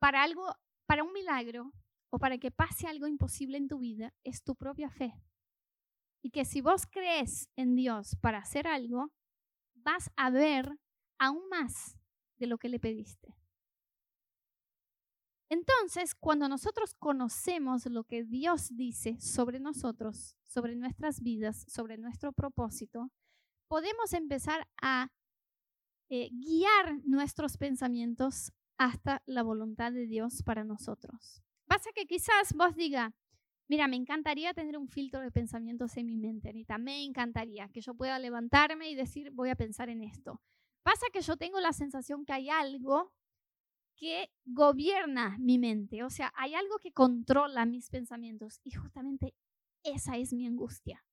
para 0.00 0.24
algo, 0.24 0.56
para 0.86 1.04
un 1.04 1.12
milagro 1.12 1.72
o 2.10 2.18
para 2.18 2.38
que 2.38 2.50
pase 2.50 2.86
algo 2.86 3.06
imposible 3.06 3.56
en 3.56 3.68
tu 3.68 3.78
vida 3.78 4.12
es 4.24 4.42
tu 4.42 4.54
propia 4.54 4.90
fe. 4.90 5.14
Y 6.22 6.30
que 6.30 6.44
si 6.44 6.60
vos 6.60 6.86
crees 6.86 7.48
en 7.56 7.76
Dios 7.76 8.16
para 8.20 8.38
hacer 8.38 8.66
algo, 8.66 9.10
vas 9.74 10.10
a 10.16 10.30
ver 10.30 10.78
aún 11.18 11.48
más 11.48 11.96
de 12.38 12.46
lo 12.46 12.58
que 12.58 12.68
le 12.68 12.78
pediste. 12.78 13.36
Entonces, 15.48 16.14
cuando 16.14 16.48
nosotros 16.48 16.94
conocemos 16.94 17.86
lo 17.86 18.04
que 18.04 18.22
Dios 18.24 18.76
dice 18.76 19.20
sobre 19.20 19.58
nosotros, 19.58 20.36
sobre 20.46 20.76
nuestras 20.76 21.22
vidas, 21.22 21.64
sobre 21.66 21.98
nuestro 21.98 22.32
propósito, 22.32 23.10
podemos 23.66 24.12
empezar 24.12 24.68
a 24.80 25.10
eh, 26.08 26.28
guiar 26.32 27.04
nuestros 27.04 27.56
pensamientos 27.56 28.52
hasta 28.78 29.22
la 29.26 29.42
voluntad 29.42 29.92
de 29.92 30.06
Dios 30.06 30.42
para 30.44 30.64
nosotros. 30.64 31.42
Pasa 31.70 31.92
que 31.94 32.04
quizás 32.04 32.52
vos 32.56 32.74
diga, 32.74 33.14
mira, 33.68 33.86
me 33.86 33.94
encantaría 33.94 34.52
tener 34.52 34.76
un 34.76 34.88
filtro 34.88 35.20
de 35.20 35.30
pensamientos 35.30 35.96
en 35.96 36.06
mi 36.06 36.16
mente, 36.16 36.48
Anita, 36.48 36.78
me 36.78 37.04
encantaría 37.04 37.68
que 37.68 37.80
yo 37.80 37.94
pueda 37.94 38.18
levantarme 38.18 38.90
y 38.90 38.96
decir, 38.96 39.30
voy 39.30 39.50
a 39.50 39.54
pensar 39.54 39.88
en 39.88 40.02
esto. 40.02 40.42
Pasa 40.82 41.06
que 41.12 41.20
yo 41.20 41.36
tengo 41.36 41.60
la 41.60 41.72
sensación 41.72 42.24
que 42.24 42.32
hay 42.32 42.50
algo 42.50 43.12
que 43.94 44.32
gobierna 44.44 45.36
mi 45.38 45.60
mente, 45.60 46.02
o 46.02 46.10
sea, 46.10 46.32
hay 46.34 46.54
algo 46.54 46.80
que 46.80 46.90
controla 46.90 47.66
mis 47.66 47.88
pensamientos 47.88 48.58
y 48.64 48.72
justamente 48.72 49.36
esa 49.84 50.16
es 50.16 50.32
mi 50.32 50.48
angustia. 50.48 51.04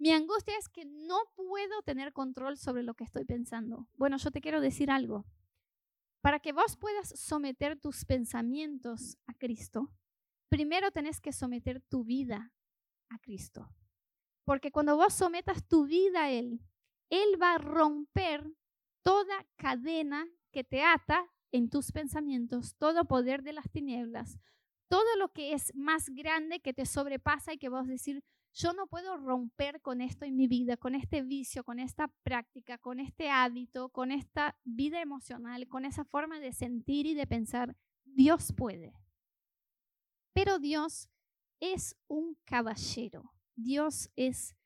Mi 0.00 0.10
angustia 0.10 0.58
es 0.58 0.68
que 0.68 0.84
no 0.84 1.18
puedo 1.36 1.82
tener 1.82 2.12
control 2.12 2.58
sobre 2.58 2.82
lo 2.82 2.94
que 2.94 3.04
estoy 3.04 3.24
pensando. 3.24 3.86
Bueno, 3.94 4.16
yo 4.16 4.32
te 4.32 4.40
quiero 4.40 4.60
decir 4.60 4.90
algo. 4.90 5.26
Para 6.26 6.40
que 6.40 6.50
vos 6.50 6.76
puedas 6.76 7.10
someter 7.10 7.78
tus 7.78 8.04
pensamientos 8.04 9.16
a 9.28 9.34
Cristo, 9.34 9.92
primero 10.48 10.90
tenés 10.90 11.20
que 11.20 11.32
someter 11.32 11.80
tu 11.82 12.02
vida 12.02 12.52
a 13.08 13.18
Cristo. 13.20 13.72
Porque 14.44 14.72
cuando 14.72 14.96
vos 14.96 15.14
sometas 15.14 15.68
tu 15.68 15.86
vida 15.86 16.24
a 16.24 16.30
Él, 16.32 16.60
Él 17.10 17.40
va 17.40 17.54
a 17.54 17.58
romper 17.58 18.44
toda 19.04 19.46
cadena 19.54 20.26
que 20.50 20.64
te 20.64 20.82
ata 20.82 21.24
en 21.52 21.70
tus 21.70 21.92
pensamientos 21.92 22.74
todo 22.76 23.04
poder 23.04 23.44
de 23.44 23.52
las 23.52 23.70
tinieblas, 23.70 24.40
todo 24.88 25.06
lo 25.20 25.32
que 25.32 25.52
es 25.52 25.72
más 25.76 26.08
grande 26.08 26.58
que 26.58 26.74
te 26.74 26.86
sobrepasa 26.86 27.52
y 27.52 27.58
que 27.58 27.68
vos 27.68 27.86
decir, 27.86 28.24
yo 28.56 28.72
no 28.72 28.86
puedo 28.86 29.18
romper 29.18 29.82
con 29.82 30.00
esto 30.00 30.24
en 30.24 30.34
mi 30.34 30.48
vida, 30.48 30.78
con 30.78 30.94
este 30.94 31.20
vicio, 31.22 31.62
con 31.62 31.78
esta 31.78 32.08
práctica, 32.22 32.78
con 32.78 33.00
este 33.00 33.28
hábito, 33.28 33.90
con 33.90 34.10
esta 34.10 34.56
vida 34.64 35.02
emocional, 35.02 35.68
con 35.68 35.84
esa 35.84 36.04
forma 36.06 36.40
de 36.40 36.52
sentir 36.52 37.06
y 37.06 37.12
de 37.12 37.26
pensar. 37.26 37.76
Dios 38.04 38.54
puede. 38.56 38.94
Pero 40.32 40.58
Dios 40.58 41.10
es 41.60 41.96
un 42.08 42.38
caballero. 42.46 43.30
Dios 43.56 44.10
es 44.16 44.56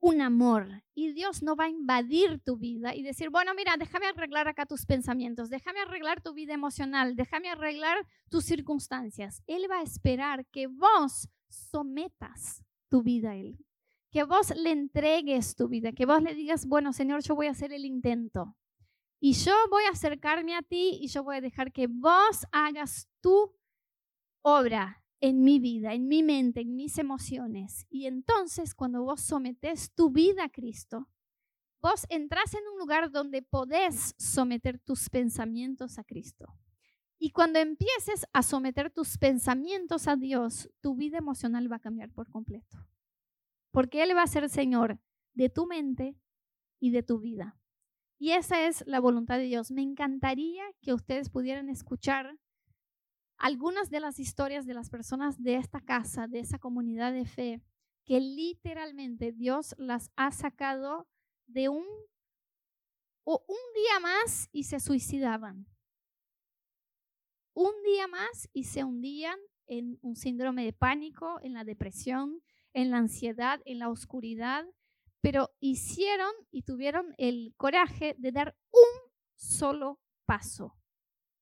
un 0.00 0.20
amor 0.20 0.84
y 0.94 1.12
Dios 1.12 1.42
no 1.42 1.56
va 1.56 1.64
a 1.64 1.70
invadir 1.70 2.40
tu 2.44 2.56
vida 2.56 2.94
y 2.94 3.02
decir, 3.02 3.30
bueno, 3.30 3.52
mira, 3.54 3.76
déjame 3.76 4.06
arreglar 4.06 4.46
acá 4.46 4.64
tus 4.64 4.86
pensamientos, 4.86 5.50
déjame 5.50 5.80
arreglar 5.80 6.20
tu 6.20 6.34
vida 6.34 6.54
emocional, 6.54 7.16
déjame 7.16 7.50
arreglar 7.50 8.06
tus 8.28 8.44
circunstancias. 8.44 9.42
Él 9.48 9.66
va 9.68 9.80
a 9.80 9.82
esperar 9.82 10.46
que 10.46 10.68
vos 10.68 11.28
sometas 11.48 12.62
tu 12.88 13.02
vida 13.02 13.30
a 13.30 13.36
Él, 13.36 13.58
que 14.10 14.24
vos 14.24 14.54
le 14.56 14.70
entregues 14.70 15.54
tu 15.54 15.68
vida, 15.68 15.92
que 15.92 16.06
vos 16.06 16.22
le 16.22 16.34
digas, 16.34 16.66
bueno, 16.66 16.92
Señor, 16.92 17.22
yo 17.22 17.34
voy 17.34 17.46
a 17.46 17.52
hacer 17.52 17.72
el 17.72 17.84
intento. 17.84 18.56
Y 19.20 19.32
yo 19.32 19.54
voy 19.70 19.84
a 19.84 19.90
acercarme 19.90 20.54
a 20.54 20.62
ti 20.62 20.98
y 21.00 21.08
yo 21.08 21.24
voy 21.24 21.36
a 21.36 21.40
dejar 21.40 21.72
que 21.72 21.88
vos 21.88 22.46
hagas 22.52 23.08
tu 23.20 23.52
obra 24.42 25.04
en 25.20 25.42
mi 25.42 25.58
vida, 25.58 25.92
en 25.92 26.06
mi 26.06 26.22
mente, 26.22 26.60
en 26.60 26.76
mis 26.76 26.98
emociones. 26.98 27.86
Y 27.90 28.06
entonces 28.06 28.74
cuando 28.74 29.02
vos 29.02 29.20
sometes 29.20 29.92
tu 29.92 30.10
vida 30.10 30.44
a 30.44 30.48
Cristo, 30.48 31.08
vos 31.80 32.06
entras 32.08 32.54
en 32.54 32.60
un 32.72 32.78
lugar 32.78 33.10
donde 33.10 33.42
podés 33.42 34.14
someter 34.18 34.78
tus 34.78 35.08
pensamientos 35.10 35.98
a 35.98 36.04
Cristo. 36.04 36.46
Y 37.18 37.30
cuando 37.30 37.58
empieces 37.58 38.26
a 38.32 38.42
someter 38.42 38.90
tus 38.90 39.18
pensamientos 39.18 40.06
a 40.06 40.16
Dios, 40.16 40.70
tu 40.80 40.94
vida 40.94 41.18
emocional 41.18 41.70
va 41.70 41.76
a 41.76 41.80
cambiar 41.80 42.10
por 42.12 42.30
completo. 42.30 42.86
Porque 43.72 44.02
Él 44.04 44.16
va 44.16 44.22
a 44.22 44.28
ser 44.28 44.48
Señor 44.48 45.00
de 45.34 45.48
tu 45.48 45.66
mente 45.66 46.16
y 46.78 46.90
de 46.90 47.02
tu 47.02 47.18
vida. 47.18 47.58
Y 48.18 48.30
esa 48.30 48.66
es 48.66 48.84
la 48.86 49.00
voluntad 49.00 49.38
de 49.38 49.44
Dios. 49.44 49.70
Me 49.70 49.82
encantaría 49.82 50.64
que 50.80 50.92
ustedes 50.92 51.28
pudieran 51.28 51.68
escuchar 51.68 52.38
algunas 53.36 53.90
de 53.90 54.00
las 54.00 54.18
historias 54.18 54.66
de 54.66 54.74
las 54.74 54.90
personas 54.90 55.42
de 55.42 55.56
esta 55.56 55.80
casa, 55.80 56.26
de 56.26 56.40
esa 56.40 56.58
comunidad 56.58 57.12
de 57.12 57.24
fe, 57.24 57.62
que 58.04 58.20
literalmente 58.20 59.32
Dios 59.32 59.74
las 59.78 60.10
ha 60.16 60.32
sacado 60.32 61.08
de 61.46 61.68
un, 61.68 61.84
o 63.24 63.44
un 63.46 63.74
día 63.74 64.00
más 64.00 64.48
y 64.50 64.64
se 64.64 64.80
suicidaban. 64.80 65.66
Un 67.58 67.72
día 67.82 68.06
más 68.06 68.48
y 68.52 68.62
se 68.62 68.84
hundían 68.84 69.36
en 69.66 69.98
un 70.00 70.14
síndrome 70.14 70.64
de 70.64 70.72
pánico, 70.72 71.40
en 71.42 71.54
la 71.54 71.64
depresión, 71.64 72.40
en 72.72 72.92
la 72.92 72.98
ansiedad, 72.98 73.60
en 73.64 73.80
la 73.80 73.88
oscuridad, 73.88 74.64
pero 75.20 75.50
hicieron 75.58 76.30
y 76.52 76.62
tuvieron 76.62 77.16
el 77.18 77.52
coraje 77.56 78.14
de 78.16 78.30
dar 78.30 78.56
un 78.70 79.10
solo 79.34 79.98
paso, 80.24 80.78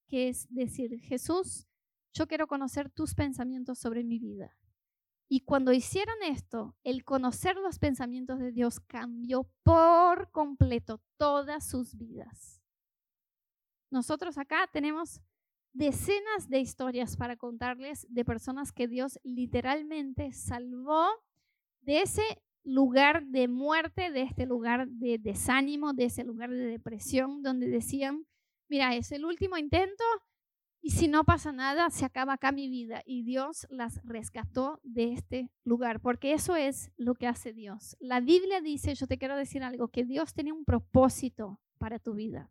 que 0.08 0.30
es 0.30 0.46
decir, 0.48 0.98
Jesús, 1.02 1.66
yo 2.14 2.26
quiero 2.26 2.46
conocer 2.46 2.88
tus 2.88 3.14
pensamientos 3.14 3.78
sobre 3.78 4.02
mi 4.02 4.18
vida. 4.18 4.56
Y 5.28 5.40
cuando 5.40 5.70
hicieron 5.70 6.16
esto, 6.22 6.74
el 6.82 7.04
conocer 7.04 7.56
los 7.56 7.78
pensamientos 7.78 8.38
de 8.38 8.52
Dios 8.52 8.80
cambió 8.80 9.50
por 9.62 10.30
completo 10.30 11.02
todas 11.18 11.68
sus 11.68 11.94
vidas. 11.94 12.62
Nosotros 13.90 14.38
acá 14.38 14.66
tenemos 14.72 15.20
decenas 15.76 16.48
de 16.48 16.60
historias 16.60 17.16
para 17.16 17.36
contarles 17.36 18.06
de 18.08 18.24
personas 18.24 18.72
que 18.72 18.88
Dios 18.88 19.18
literalmente 19.22 20.32
salvó 20.32 21.06
de 21.82 22.02
ese 22.02 22.22
lugar 22.64 23.26
de 23.26 23.46
muerte, 23.46 24.10
de 24.10 24.22
este 24.22 24.46
lugar 24.46 24.88
de 24.88 25.18
desánimo, 25.18 25.92
de 25.92 26.06
ese 26.06 26.24
lugar 26.24 26.50
de 26.50 26.66
depresión, 26.66 27.42
donde 27.42 27.68
decían, 27.68 28.26
mira, 28.68 28.94
es 28.96 29.12
el 29.12 29.24
último 29.24 29.56
intento, 29.56 30.04
y 30.80 30.90
si 30.90 31.08
no 31.08 31.24
pasa 31.24 31.50
nada, 31.52 31.90
se 31.90 32.04
acaba 32.04 32.34
acá 32.34 32.52
mi 32.52 32.68
vida. 32.68 33.02
Y 33.04 33.24
Dios 33.24 33.66
las 33.70 34.00
rescató 34.04 34.78
de 34.84 35.12
este 35.12 35.50
lugar, 35.64 36.00
porque 36.00 36.32
eso 36.32 36.54
es 36.54 36.92
lo 36.96 37.14
que 37.14 37.26
hace 37.26 37.52
Dios. 37.52 37.96
La 37.98 38.20
Biblia 38.20 38.60
dice, 38.60 38.94
yo 38.94 39.08
te 39.08 39.18
quiero 39.18 39.36
decir 39.36 39.64
algo, 39.64 39.88
que 39.88 40.04
Dios 40.04 40.32
tiene 40.32 40.52
un 40.52 40.64
propósito 40.64 41.60
para 41.78 41.98
tu 41.98 42.14
vida. 42.14 42.50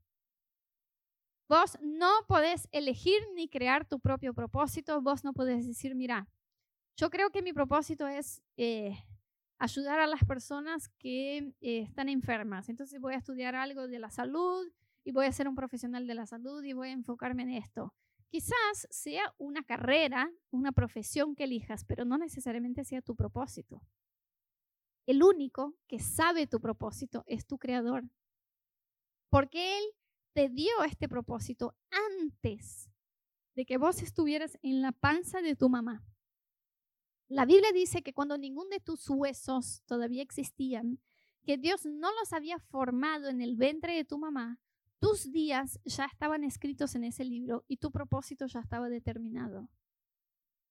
Vos 1.47 1.77
no 1.81 2.09
podés 2.27 2.67
elegir 2.71 3.19
ni 3.35 3.47
crear 3.47 3.87
tu 3.87 3.99
propio 3.99 4.33
propósito. 4.33 5.01
Vos 5.01 5.23
no 5.23 5.33
podés 5.33 5.67
decir, 5.67 5.95
mira, 5.95 6.27
yo 6.97 7.09
creo 7.09 7.29
que 7.29 7.43
mi 7.43 7.53
propósito 7.53 8.07
es 8.07 8.41
eh, 8.57 8.97
ayudar 9.59 9.99
a 9.99 10.07
las 10.07 10.23
personas 10.23 10.89
que 10.97 11.53
eh, 11.61 11.81
están 11.81 12.09
enfermas. 12.09 12.69
Entonces 12.69 12.99
voy 12.99 13.13
a 13.13 13.17
estudiar 13.17 13.55
algo 13.55 13.87
de 13.87 13.99
la 13.99 14.09
salud 14.09 14.67
y 15.03 15.11
voy 15.11 15.27
a 15.27 15.31
ser 15.31 15.47
un 15.47 15.55
profesional 15.55 16.07
de 16.07 16.15
la 16.15 16.25
salud 16.25 16.63
y 16.63 16.73
voy 16.73 16.89
a 16.89 16.93
enfocarme 16.93 17.43
en 17.43 17.51
esto. 17.51 17.93
Quizás 18.29 18.87
sea 18.89 19.33
una 19.37 19.63
carrera, 19.63 20.31
una 20.49 20.71
profesión 20.71 21.35
que 21.35 21.43
elijas, 21.43 21.85
pero 21.85 22.05
no 22.05 22.17
necesariamente 22.17 22.83
sea 22.83 23.01
tu 23.01 23.15
propósito. 23.15 23.81
El 25.05 25.21
único 25.21 25.75
que 25.87 25.99
sabe 25.99 26.47
tu 26.47 26.59
propósito 26.59 27.23
es 27.27 27.45
tu 27.45 27.59
creador. 27.59 28.03
Porque 29.29 29.77
Él 29.77 29.83
te 30.35 30.49
dio 30.49 30.83
este 30.85 31.07
propósito 31.07 31.75
antes 32.19 32.89
de 33.55 33.65
que 33.65 33.77
vos 33.77 34.01
estuvieras 34.01 34.59
en 34.61 34.81
la 34.81 34.91
panza 34.91 35.41
de 35.41 35.55
tu 35.55 35.69
mamá. 35.69 36.05
La 37.29 37.45
Biblia 37.45 37.71
dice 37.71 38.03
que 38.03 38.13
cuando 38.13 38.37
ningún 38.37 38.69
de 38.69 38.81
tus 38.81 39.09
huesos 39.09 39.81
todavía 39.85 40.21
existían, 40.21 40.99
que 41.45 41.57
Dios 41.57 41.85
no 41.85 42.09
los 42.19 42.33
había 42.33 42.59
formado 42.59 43.29
en 43.29 43.39
el 43.39 43.55
vientre 43.55 43.95
de 43.95 44.03
tu 44.03 44.17
mamá, 44.17 44.59
tus 44.99 45.31
días 45.31 45.79
ya 45.85 46.03
estaban 46.03 46.43
escritos 46.43 46.95
en 46.95 47.05
ese 47.05 47.23
libro 47.23 47.63
y 47.69 47.77
tu 47.77 47.91
propósito 47.91 48.45
ya 48.45 48.59
estaba 48.59 48.89
determinado. 48.89 49.69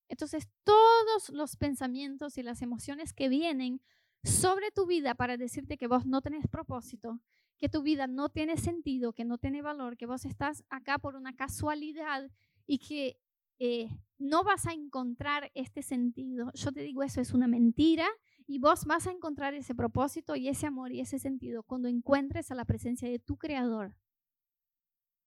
Entonces, 0.08 0.46
todos 0.64 1.30
los 1.30 1.56
pensamientos 1.56 2.36
y 2.36 2.42
las 2.42 2.60
emociones 2.60 3.14
que 3.14 3.30
vienen 3.30 3.80
sobre 4.24 4.70
tu 4.70 4.86
vida 4.86 5.14
para 5.14 5.36
decirte 5.36 5.76
que 5.76 5.86
vos 5.86 6.06
no 6.06 6.22
tenés 6.22 6.48
propósito, 6.48 7.20
que 7.58 7.68
tu 7.68 7.82
vida 7.82 8.06
no 8.06 8.30
tiene 8.30 8.56
sentido, 8.56 9.12
que 9.12 9.24
no 9.24 9.38
tiene 9.38 9.62
valor, 9.62 9.96
que 9.96 10.06
vos 10.06 10.24
estás 10.24 10.64
acá 10.70 10.98
por 10.98 11.14
una 11.14 11.36
casualidad 11.36 12.30
y 12.66 12.78
que 12.78 13.20
eh, 13.58 13.88
no 14.18 14.42
vas 14.42 14.66
a 14.66 14.72
encontrar 14.72 15.50
este 15.54 15.82
sentido. 15.82 16.50
Yo 16.54 16.72
te 16.72 16.82
digo, 16.82 17.02
eso 17.02 17.20
es 17.20 17.32
una 17.32 17.46
mentira 17.46 18.08
y 18.46 18.58
vos 18.58 18.84
vas 18.84 19.06
a 19.06 19.12
encontrar 19.12 19.54
ese 19.54 19.74
propósito 19.74 20.36
y 20.36 20.48
ese 20.48 20.66
amor 20.66 20.92
y 20.92 21.00
ese 21.00 21.18
sentido 21.18 21.62
cuando 21.62 21.88
encuentres 21.88 22.50
a 22.50 22.54
la 22.54 22.64
presencia 22.64 23.08
de 23.08 23.18
tu 23.18 23.36
creador. 23.36 23.94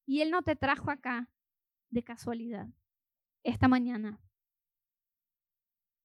Y 0.05 0.21
Él 0.21 0.31
no 0.31 0.41
te 0.41 0.55
trajo 0.55 0.89
acá 0.89 1.29
de 1.89 2.03
casualidad, 2.03 2.67
esta 3.43 3.67
mañana. 3.67 4.19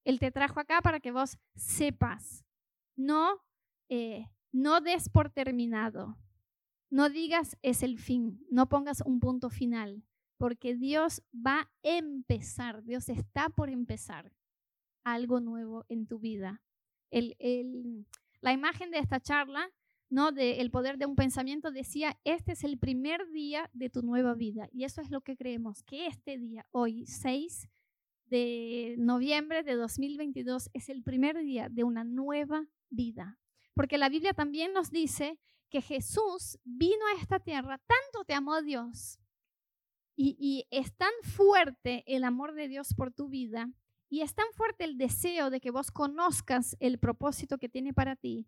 Él 0.04 0.18
te 0.18 0.30
trajo 0.30 0.60
acá 0.60 0.80
para 0.82 1.00
que 1.00 1.12
vos 1.12 1.38
sepas, 1.54 2.44
no, 2.96 3.42
eh, 3.88 4.26
no 4.52 4.80
des 4.80 5.08
por 5.08 5.30
terminado, 5.30 6.16
no 6.90 7.08
digas 7.08 7.56
es 7.62 7.82
el 7.82 7.98
fin, 7.98 8.44
no 8.50 8.68
pongas 8.68 9.02
un 9.04 9.20
punto 9.20 9.50
final, 9.50 10.04
porque 10.38 10.74
Dios 10.74 11.22
va 11.34 11.60
a 11.60 11.70
empezar, 11.82 12.82
Dios 12.84 13.08
está 13.08 13.48
por 13.48 13.70
empezar 13.70 14.32
algo 15.04 15.40
nuevo 15.40 15.84
en 15.88 16.06
tu 16.06 16.18
vida. 16.18 16.62
la 17.10 18.52
imagen 18.52 18.90
de 18.90 18.98
esta 18.98 19.20
charla 19.20 19.70
¿no? 20.12 20.30
De 20.30 20.60
el 20.60 20.70
poder 20.70 20.98
de 20.98 21.06
un 21.06 21.16
pensamiento, 21.16 21.70
decía, 21.70 22.18
este 22.24 22.52
es 22.52 22.64
el 22.64 22.78
primer 22.78 23.30
día 23.30 23.70
de 23.72 23.88
tu 23.88 24.02
nueva 24.02 24.34
vida. 24.34 24.68
Y 24.70 24.84
eso 24.84 25.00
es 25.00 25.10
lo 25.10 25.22
que 25.22 25.38
creemos, 25.38 25.82
que 25.84 26.06
este 26.06 26.36
día, 26.36 26.66
hoy, 26.70 27.06
6 27.06 27.70
de 28.26 28.94
noviembre 28.98 29.62
de 29.62 29.74
2022, 29.74 30.68
es 30.74 30.90
el 30.90 31.02
primer 31.02 31.38
día 31.38 31.70
de 31.70 31.84
una 31.84 32.04
nueva 32.04 32.66
vida. 32.92 33.38
Porque 33.74 33.98
la 33.98 34.08
Biblia 34.08 34.34
también 34.34 34.72
nos 34.72 34.90
dice 34.90 35.38
que 35.70 35.82
Jesús 35.82 36.58
vino 36.64 37.04
a 37.06 37.20
esta 37.20 37.40
tierra, 37.40 37.78
tanto 37.78 38.24
te 38.24 38.34
amó 38.34 38.62
Dios, 38.62 39.18
y, 40.14 40.36
y 40.38 40.66
es 40.70 40.94
tan 40.94 41.12
fuerte 41.22 42.04
el 42.06 42.24
amor 42.24 42.54
de 42.54 42.68
Dios 42.68 42.94
por 42.94 43.12
tu 43.12 43.28
vida, 43.28 43.70
y 44.10 44.20
es 44.20 44.34
tan 44.34 44.46
fuerte 44.52 44.84
el 44.84 44.98
deseo 44.98 45.48
de 45.48 45.60
que 45.60 45.70
vos 45.70 45.90
conozcas 45.90 46.76
el 46.80 46.98
propósito 46.98 47.56
que 47.56 47.70
tiene 47.70 47.94
para 47.94 48.14
ti, 48.14 48.46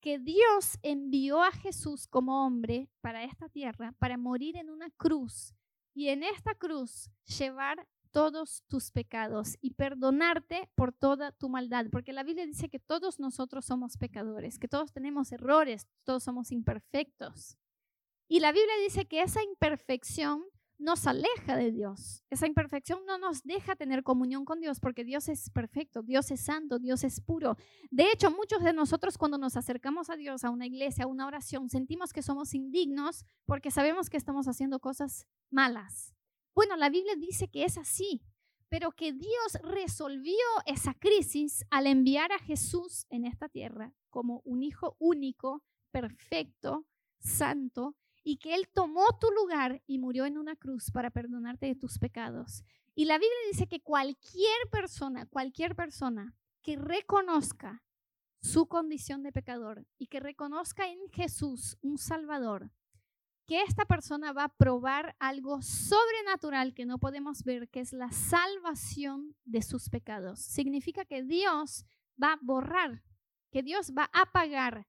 que 0.00 0.18
Dios 0.18 0.78
envió 0.82 1.42
a 1.42 1.50
Jesús 1.52 2.06
como 2.06 2.44
hombre 2.44 2.90
para 3.00 3.24
esta 3.24 3.48
tierra, 3.48 3.92
para 3.98 4.18
morir 4.18 4.56
en 4.58 4.68
una 4.68 4.90
cruz 4.90 5.54
y 5.94 6.08
en 6.08 6.22
esta 6.22 6.54
cruz 6.54 7.10
llevar 7.24 7.88
todos 8.16 8.62
tus 8.66 8.92
pecados 8.92 9.58
y 9.60 9.74
perdonarte 9.74 10.70
por 10.74 10.90
toda 10.90 11.32
tu 11.32 11.50
maldad, 11.50 11.84
porque 11.92 12.14
la 12.14 12.22
Biblia 12.22 12.46
dice 12.46 12.70
que 12.70 12.78
todos 12.78 13.20
nosotros 13.20 13.66
somos 13.66 13.98
pecadores, 13.98 14.58
que 14.58 14.68
todos 14.68 14.90
tenemos 14.90 15.32
errores, 15.32 15.86
todos 16.02 16.22
somos 16.22 16.50
imperfectos. 16.50 17.58
Y 18.26 18.40
la 18.40 18.52
Biblia 18.52 18.72
dice 18.82 19.04
que 19.04 19.20
esa 19.20 19.42
imperfección 19.42 20.42
nos 20.78 21.06
aleja 21.06 21.56
de 21.56 21.70
Dios. 21.72 22.24
Esa 22.30 22.46
imperfección 22.46 23.04
no 23.04 23.18
nos 23.18 23.42
deja 23.42 23.76
tener 23.76 24.02
comunión 24.02 24.46
con 24.46 24.60
Dios 24.60 24.80
porque 24.80 25.04
Dios 25.04 25.28
es 25.28 25.50
perfecto, 25.50 26.02
Dios 26.02 26.30
es 26.30 26.40
santo, 26.40 26.78
Dios 26.78 27.04
es 27.04 27.20
puro. 27.20 27.58
De 27.90 28.10
hecho, 28.10 28.30
muchos 28.30 28.64
de 28.64 28.72
nosotros 28.72 29.18
cuando 29.18 29.36
nos 29.36 29.58
acercamos 29.58 30.08
a 30.08 30.16
Dios, 30.16 30.42
a 30.42 30.48
una 30.48 30.64
iglesia, 30.64 31.04
a 31.04 31.08
una 31.08 31.26
oración, 31.26 31.68
sentimos 31.68 32.14
que 32.14 32.22
somos 32.22 32.54
indignos 32.54 33.26
porque 33.44 33.70
sabemos 33.70 34.08
que 34.08 34.16
estamos 34.16 34.48
haciendo 34.48 34.80
cosas 34.80 35.26
malas. 35.50 36.16
Bueno, 36.56 36.74
la 36.76 36.88
Biblia 36.88 37.14
dice 37.16 37.48
que 37.48 37.64
es 37.64 37.76
así, 37.76 38.22
pero 38.70 38.90
que 38.90 39.12
Dios 39.12 39.58
resolvió 39.62 40.32
esa 40.64 40.94
crisis 40.94 41.66
al 41.70 41.86
enviar 41.86 42.32
a 42.32 42.38
Jesús 42.38 43.04
en 43.10 43.26
esta 43.26 43.50
tierra 43.50 43.92
como 44.08 44.40
un 44.46 44.62
hijo 44.62 44.96
único, 44.98 45.62
perfecto, 45.90 46.86
santo, 47.18 47.94
y 48.24 48.38
que 48.38 48.54
Él 48.54 48.70
tomó 48.72 49.04
tu 49.20 49.30
lugar 49.32 49.82
y 49.86 49.98
murió 49.98 50.24
en 50.24 50.38
una 50.38 50.56
cruz 50.56 50.90
para 50.90 51.10
perdonarte 51.10 51.66
de 51.66 51.74
tus 51.74 51.98
pecados. 51.98 52.64
Y 52.94 53.04
la 53.04 53.18
Biblia 53.18 53.36
dice 53.52 53.66
que 53.66 53.82
cualquier 53.82 54.56
persona, 54.72 55.26
cualquier 55.26 55.76
persona 55.76 56.34
que 56.62 56.76
reconozca 56.76 57.84
su 58.40 58.66
condición 58.66 59.22
de 59.22 59.30
pecador 59.30 59.86
y 59.98 60.06
que 60.06 60.20
reconozca 60.20 60.88
en 60.88 61.06
Jesús 61.10 61.76
un 61.82 61.98
Salvador, 61.98 62.70
que 63.46 63.62
esta 63.62 63.84
persona 63.84 64.32
va 64.32 64.44
a 64.44 64.56
probar 64.56 65.14
algo 65.20 65.62
sobrenatural 65.62 66.74
que 66.74 66.84
no 66.84 66.98
podemos 66.98 67.44
ver, 67.44 67.68
que 67.68 67.80
es 67.80 67.92
la 67.92 68.10
salvación 68.10 69.36
de 69.44 69.62
sus 69.62 69.88
pecados. 69.88 70.40
Significa 70.40 71.04
que 71.04 71.22
Dios 71.22 71.86
va 72.20 72.32
a 72.32 72.38
borrar, 72.42 73.04
que 73.52 73.62
Dios 73.62 73.92
va 73.96 74.10
a 74.12 74.22
apagar 74.22 74.88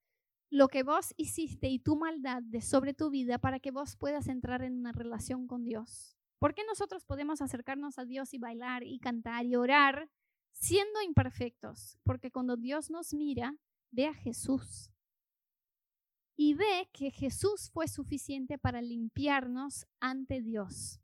lo 0.50 0.70
que 0.70 0.82
vos 0.82 1.14
hiciste 1.18 1.68
y 1.68 1.80
tu 1.80 1.98
maldad 1.98 2.42
de 2.42 2.62
sobre 2.62 2.94
tu 2.94 3.10
vida 3.10 3.38
para 3.38 3.60
que 3.60 3.72
vos 3.72 3.96
puedas 3.96 4.28
entrar 4.28 4.64
en 4.64 4.74
una 4.74 4.92
relación 4.92 5.46
con 5.46 5.64
Dios. 5.64 6.18
¿Por 6.40 6.56
qué 6.56 6.64
nosotros 6.66 7.06
podemos 7.06 7.42
acercarnos 7.42 8.00
a 8.00 8.06
Dios 8.06 8.34
y 8.34 8.40
bailar 8.40 8.84
y 8.84 9.00
cantar 9.00 9.46
y 9.46 9.56
orar 9.56 10.10
siendo 10.52 11.02
imperfectos? 11.02 12.00
Porque 12.04 12.32
cuando 12.32 12.58
Dios 12.58 12.90
nos 12.90 13.14
mira, 13.14 13.56
ve 13.92 14.08
a 14.08 14.14
Jesús 14.14 14.92
y 16.38 16.54
ve 16.54 16.90
que 16.94 17.10
Jesús 17.10 17.72
fue 17.74 17.88
suficiente 17.88 18.58
para 18.60 18.82
limpiarnos 18.82 19.88
ante 20.00 20.42
Dios. 20.42 21.02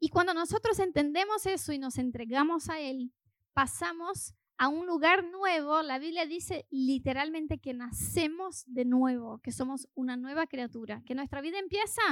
Y 0.00 0.08
cuando 0.08 0.34
nosotros 0.34 0.80
entendemos 0.80 1.46
eso 1.46 1.72
y 1.72 1.78
nos 1.78 1.96
entregamos 1.96 2.68
a 2.68 2.80
Él, 2.80 3.12
pasamos 3.54 4.34
a 4.58 4.66
un 4.66 4.86
lugar 4.86 5.24
nuevo. 5.24 5.80
La 5.82 6.00
Biblia 6.00 6.26
dice 6.26 6.66
literalmente 6.70 7.58
que 7.58 7.72
nacemos 7.72 8.64
de 8.66 8.84
nuevo, 8.84 9.38
que 9.38 9.52
somos 9.52 9.88
una 9.94 10.16
nueva 10.16 10.48
criatura, 10.48 11.02
que 11.06 11.14
nuestra 11.14 11.40
vida 11.40 11.60
empieza 11.60 12.02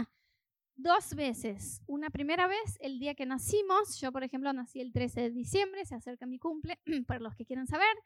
dos 0.76 1.14
veces. 1.16 1.82
Una 1.86 2.10
primera 2.10 2.46
vez 2.46 2.78
el 2.80 3.00
día 3.00 3.16
que 3.16 3.26
nacimos, 3.26 4.00
yo 4.00 4.12
por 4.12 4.22
ejemplo 4.22 4.52
nací 4.52 4.80
el 4.80 4.92
13 4.92 5.22
de 5.22 5.30
diciembre, 5.30 5.84
se 5.84 5.96
acerca 5.96 6.26
mi 6.26 6.38
cumple, 6.38 6.78
para 7.08 7.18
los 7.18 7.34
que 7.34 7.44
quieran 7.44 7.66
saber, 7.66 7.96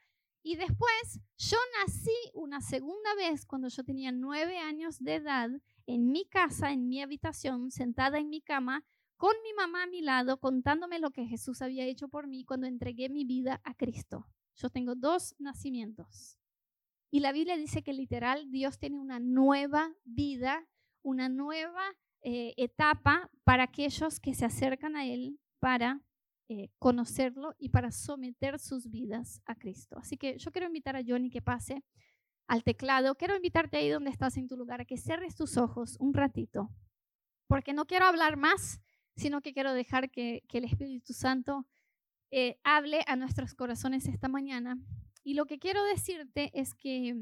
y 0.45 0.57
después 0.57 1.21
yo 1.39 1.57
nací 1.81 2.15
una 2.35 2.61
segunda 2.61 3.15
vez 3.17 3.47
cuando 3.47 3.69
yo 3.69 3.83
tenía 3.83 4.13
nueve 4.13 4.59
años 4.59 5.03
de 5.03 5.15
edad 5.15 5.49
en 5.87 6.13
mi 6.13 6.27
casa, 6.27 6.71
en 6.71 6.87
mi 6.87 7.01
habitación, 7.01 7.71
sentada 7.71 8.19
en 8.19 8.29
mi 8.29 8.43
cama, 8.43 8.85
con 9.17 9.33
mi 9.43 9.55
mamá 9.55 9.85
a 9.85 9.87
mi 9.87 10.03
lado, 10.03 10.39
contándome 10.39 10.99
lo 10.99 11.13
que 11.13 11.25
Jesús 11.25 11.63
había 11.63 11.87
hecho 11.87 12.09
por 12.09 12.27
mí 12.27 12.45
cuando 12.45 12.67
entregué 12.67 13.09
mi 13.09 13.25
vida 13.25 13.63
a 13.65 13.73
Cristo. 13.73 14.29
Yo 14.57 14.69
tengo 14.69 14.95
dos 14.95 15.35
nacimientos. 15.39 16.39
Y 17.11 17.21
la 17.21 17.33
Biblia 17.33 17.57
dice 17.57 17.83
que 17.83 17.95
literal 17.95 18.51
Dios 18.51 18.79
tiene 18.79 18.97
una 18.97 19.21
nueva 19.21 19.95
vida, 20.05 20.69
una 21.03 21.31
nueva 21.31 21.97
eh, 22.21 22.53
etapa 22.59 23.31
para 23.45 23.65
aquellos 23.65 24.21
que 24.21 24.35
se 24.35 24.45
acercan 24.45 24.95
a 24.95 25.07
Él 25.07 25.41
para 25.59 26.03
eh, 26.49 26.69
conocerlo 26.79 27.55
y 27.59 27.71
para 27.71 27.91
someter 27.91 28.59
sus 28.59 28.91
vidas 28.91 29.41
a 29.47 29.55
Cristo. 29.55 29.97
Así 29.99 30.19
que 30.19 30.37
yo 30.37 30.53
quiero 30.53 30.67
invitar 30.67 30.95
a 30.95 31.03
Johnny 31.07 31.31
que 31.31 31.41
pase 31.41 31.83
al 32.47 32.63
teclado. 32.63 33.15
Quiero 33.15 33.35
invitarte 33.35 33.79
ahí 33.79 33.89
donde 33.89 34.11
estás 34.11 34.37
en 34.37 34.47
tu 34.47 34.57
lugar 34.57 34.83
a 34.83 34.85
que 34.85 34.99
cierres 34.99 35.37
tus 35.37 35.57
ojos 35.57 35.97
un 35.99 36.13
ratito, 36.13 36.71
porque 37.47 37.73
no 37.73 37.87
quiero 37.87 38.05
hablar 38.05 38.37
más, 38.37 38.83
sino 39.17 39.41
que 39.41 39.53
quiero 39.53 39.73
dejar 39.73 40.11
que, 40.11 40.43
el 40.53 40.65
Espíritu 40.65 41.13
Santo 41.15 41.67
eh, 42.31 42.59
hable 42.63 43.01
a 43.07 43.17
nuestros 43.17 43.55
corazones 43.55 44.07
esta 44.07 44.29
mañana. 44.29 44.79
Y 45.23 45.35
lo 45.35 45.47
que 45.47 45.59
quiero 45.59 45.83
decirte 45.85 46.51
es 46.53 46.75
que 46.75 47.17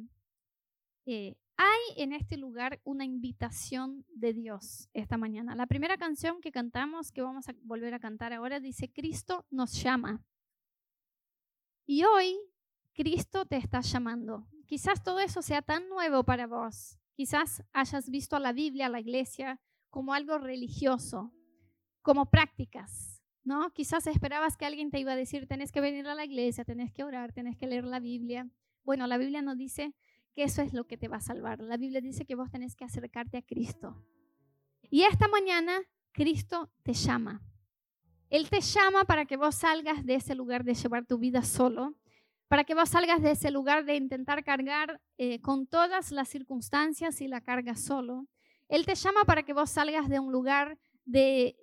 eh, 1.07 1.37
hay 1.57 2.03
en 2.03 2.13
este 2.13 2.37
lugar 2.37 2.81
una 2.85 3.05
invitación 3.05 4.05
de 4.15 4.33
Dios 4.33 4.89
esta 4.93 5.17
mañana. 5.17 5.55
La 5.55 5.67
primera 5.67 5.97
canción 5.97 6.41
que 6.41 6.53
cantamos, 6.53 7.13
que 7.13 7.23
vamos 7.23 7.49
a 7.49 7.55
volver 7.63 7.95
a 7.95 8.01
cantar 8.01 8.33
ahora, 8.33 8.61
dice, 8.61 8.93
Cristo 8.93 9.47
nos 9.51 9.83
llama. 9.83 10.25
Y 11.87 12.05
hoy 12.05 12.37
Cristo 12.95 13.47
te 13.47 13.57
está 13.57 13.81
llamando. 13.81 14.49
Quizás 14.67 15.03
todo 15.03 15.21
eso 15.21 15.43
sea 15.43 15.63
tan 15.63 15.89
nuevo 15.89 16.25
para 16.25 16.47
vos. 16.47 16.99
Quizás 17.15 17.63
hayas 17.73 18.09
visto 18.09 18.37
a 18.37 18.41
la 18.41 18.53
Biblia, 18.53 18.87
a 18.87 18.91
la 18.91 19.01
iglesia, 19.01 19.61
como 19.91 20.15
algo 20.15 20.39
religioso, 20.39 21.33
como 22.01 22.31
prácticas, 22.31 23.23
¿no? 23.45 23.73
Quizás 23.73 24.07
esperabas 24.07 24.57
que 24.57 24.65
alguien 24.65 24.91
te 24.91 24.99
iba 24.99 25.13
a 25.13 25.17
decir, 25.17 25.47
tenés 25.47 25.71
que 25.71 25.81
venir 25.81 26.07
a 26.09 26.15
la 26.15 26.25
iglesia, 26.25 26.65
tenés 26.65 26.93
que 26.93 27.05
orar, 27.05 27.33
tenés 27.33 27.57
que 27.57 27.67
leer 27.67 27.85
la 27.85 28.01
Biblia. 28.01 28.49
Bueno, 28.85 29.07
la 29.07 29.19
Biblia 29.19 29.43
nos 29.43 29.59
dice 29.59 29.95
que 30.35 30.45
eso 30.45 30.63
es 30.63 30.73
lo 30.73 30.85
que 30.85 30.97
te 30.97 31.09
va 31.09 31.19
a 31.19 31.21
salvar. 31.21 31.61
La 31.61 31.77
Biblia 31.77 32.01
dice 32.01 32.25
que 32.25 32.35
vos 32.35 32.51
tenés 32.51 32.75
que 32.77 32.85
acercarte 32.85 33.37
a 33.37 33.43
Cristo. 33.43 34.03
Y 34.91 35.03
esta 35.03 35.29
mañana 35.29 35.81
Cristo 36.13 36.71
te 36.83 36.93
llama. 36.93 37.43
Él 38.31 38.49
te 38.49 38.61
llama 38.61 39.05
para 39.05 39.27
que 39.27 39.37
vos 39.37 39.57
salgas 39.57 40.05
de 40.05 40.15
ese 40.15 40.35
lugar 40.35 40.65
de 40.65 40.75
llevar 40.75 41.05
tu 41.07 41.19
vida 41.19 41.43
solo, 41.43 41.95
para 42.49 42.65
que 42.65 42.75
vos 42.75 42.89
salgas 42.89 43.23
de 43.23 43.33
ese 43.33 43.51
lugar 43.51 43.85
de 43.85 43.97
intentar 43.97 44.45
cargar 44.45 45.01
eh, 45.19 45.41
con 45.41 45.67
todas 45.67 46.13
las 46.13 46.29
circunstancias 46.29 47.21
y 47.21 47.29
la 47.29 47.41
carga 47.41 47.77
solo. 47.77 48.27
Él 48.69 48.87
te 48.87 48.95
llama 48.95 49.25
para 49.25 49.43
que 49.43 49.53
vos 49.53 49.71
salgas 49.71 50.09
de 50.09 50.19
un 50.19 50.33
lugar 50.33 50.79
de 51.05 51.57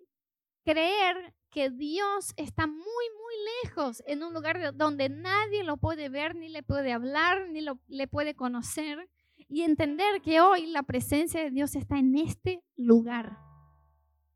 creer 0.64 1.34
que 1.50 1.70
Dios 1.70 2.34
está 2.38 2.68
muy, 2.68 2.76
muy 2.78 3.36
lejos, 3.64 4.04
en 4.06 4.24
un 4.24 4.34
lugar 4.34 4.76
donde 4.76 5.10
nadie 5.10 5.64
lo 5.64 5.78
puede 5.78 6.10
ver, 6.10 6.36
ni 6.36 6.50
le 6.50 6.64
puede 6.64 6.94
hablar, 6.94 7.50
ni 7.50 7.62
lo, 7.62 7.80
le 7.88 8.08
puede 8.08 8.36
conocer, 8.36 9.10
y 9.48 9.62
entender 9.62 10.22
que 10.22 10.42
hoy 10.42 10.68
la 10.68 10.84
presencia 10.84 11.42
de 11.42 11.50
Dios 11.50 11.76
está 11.76 11.98
en 11.98 12.16
este 12.18 12.64
lugar 12.76 13.38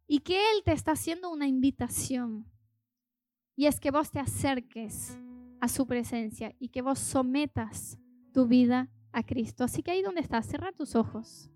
y 0.08 0.20
que 0.20 0.38
Él 0.38 0.64
te 0.64 0.72
está 0.72 0.92
haciendo 0.92 1.30
una 1.30 1.48
invitación. 1.48 2.50
Y 3.56 3.68
es 3.68 3.80
que 3.80 3.92
vos 3.92 4.12
te 4.12 4.20
acerques 4.20 5.18
a 5.62 5.68
su 5.68 5.86
presencia 5.86 6.56
y 6.60 6.70
que 6.70 6.82
vos 6.82 7.00
sometas 7.00 8.00
tu 8.34 8.48
vida 8.48 8.90
a 9.12 9.24
Cristo. 9.24 9.64
Así 9.64 9.84
que 9.84 9.92
ahí 9.92 10.02
donde 10.02 10.22
estás, 10.22 10.48
cierra 10.48 10.72
tus 10.72 10.96
ojos. 10.96 11.50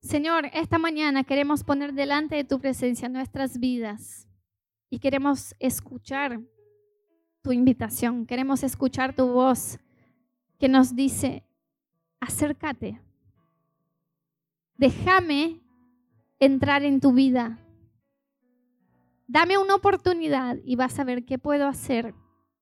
Señor, 0.00 0.46
esta 0.52 0.78
mañana 0.78 1.24
queremos 1.24 1.64
poner 1.64 1.92
delante 1.92 2.36
de 2.36 2.44
tu 2.44 2.60
presencia 2.60 3.08
nuestras 3.08 3.58
vidas 3.58 4.28
y 4.90 5.00
queremos 5.00 5.54
escuchar 5.58 6.40
tu 7.42 7.52
invitación, 7.52 8.24
queremos 8.24 8.62
escuchar 8.62 9.14
tu 9.14 9.26
voz 9.26 9.78
que 10.58 10.68
nos 10.68 10.94
dice, 10.94 11.44
acércate, 12.20 13.00
déjame 14.76 15.60
entrar 16.38 16.84
en 16.84 17.00
tu 17.00 17.12
vida, 17.12 17.58
dame 19.26 19.58
una 19.58 19.74
oportunidad 19.74 20.56
y 20.64 20.76
vas 20.76 20.98
a 21.00 21.04
ver 21.04 21.24
qué 21.24 21.38
puedo 21.38 21.66
hacer 21.66 22.14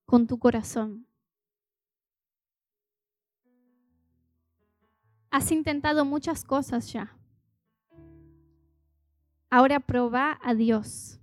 con 0.07 0.27
tu 0.27 0.39
corazón. 0.39 1.07
Has 5.31 5.53
intentado 5.53 6.07
muchas 6.07 6.43
cosas 6.43 6.91
ya. 6.93 7.17
Ahora 9.51 9.81
proba 9.81 10.39
a 10.43 10.55
Dios. 10.55 11.21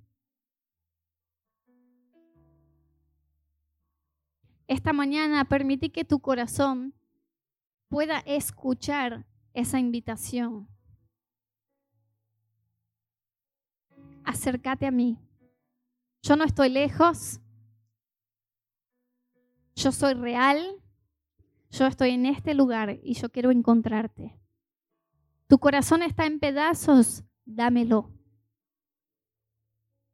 Esta 4.68 4.94
mañana 4.94 5.44
permití 5.46 5.90
que 5.90 6.06
tu 6.06 6.20
corazón 6.20 6.94
pueda 7.90 8.20
escuchar 8.20 9.26
esa 9.54 9.78
invitación. 9.78 10.68
Acércate 14.24 14.88
a 14.88 14.92
mí. 14.92 15.20
Yo 16.22 16.36
no 16.38 16.46
estoy 16.46 16.70
lejos. 16.70 17.42
Yo 19.76 19.92
soy 19.92 20.14
real. 20.14 20.82
Yo 21.70 21.86
estoy 21.86 22.12
en 22.12 22.26
este 22.26 22.54
lugar 22.54 23.00
y 23.04 23.16
yo 23.16 23.30
quiero 23.30 23.52
encontrarte. 23.52 24.40
Tu 25.48 25.60
corazón 25.60 26.02
está 26.04 26.26
en 26.26 26.40
pedazos 26.40 27.24
dámelo. 27.46 28.10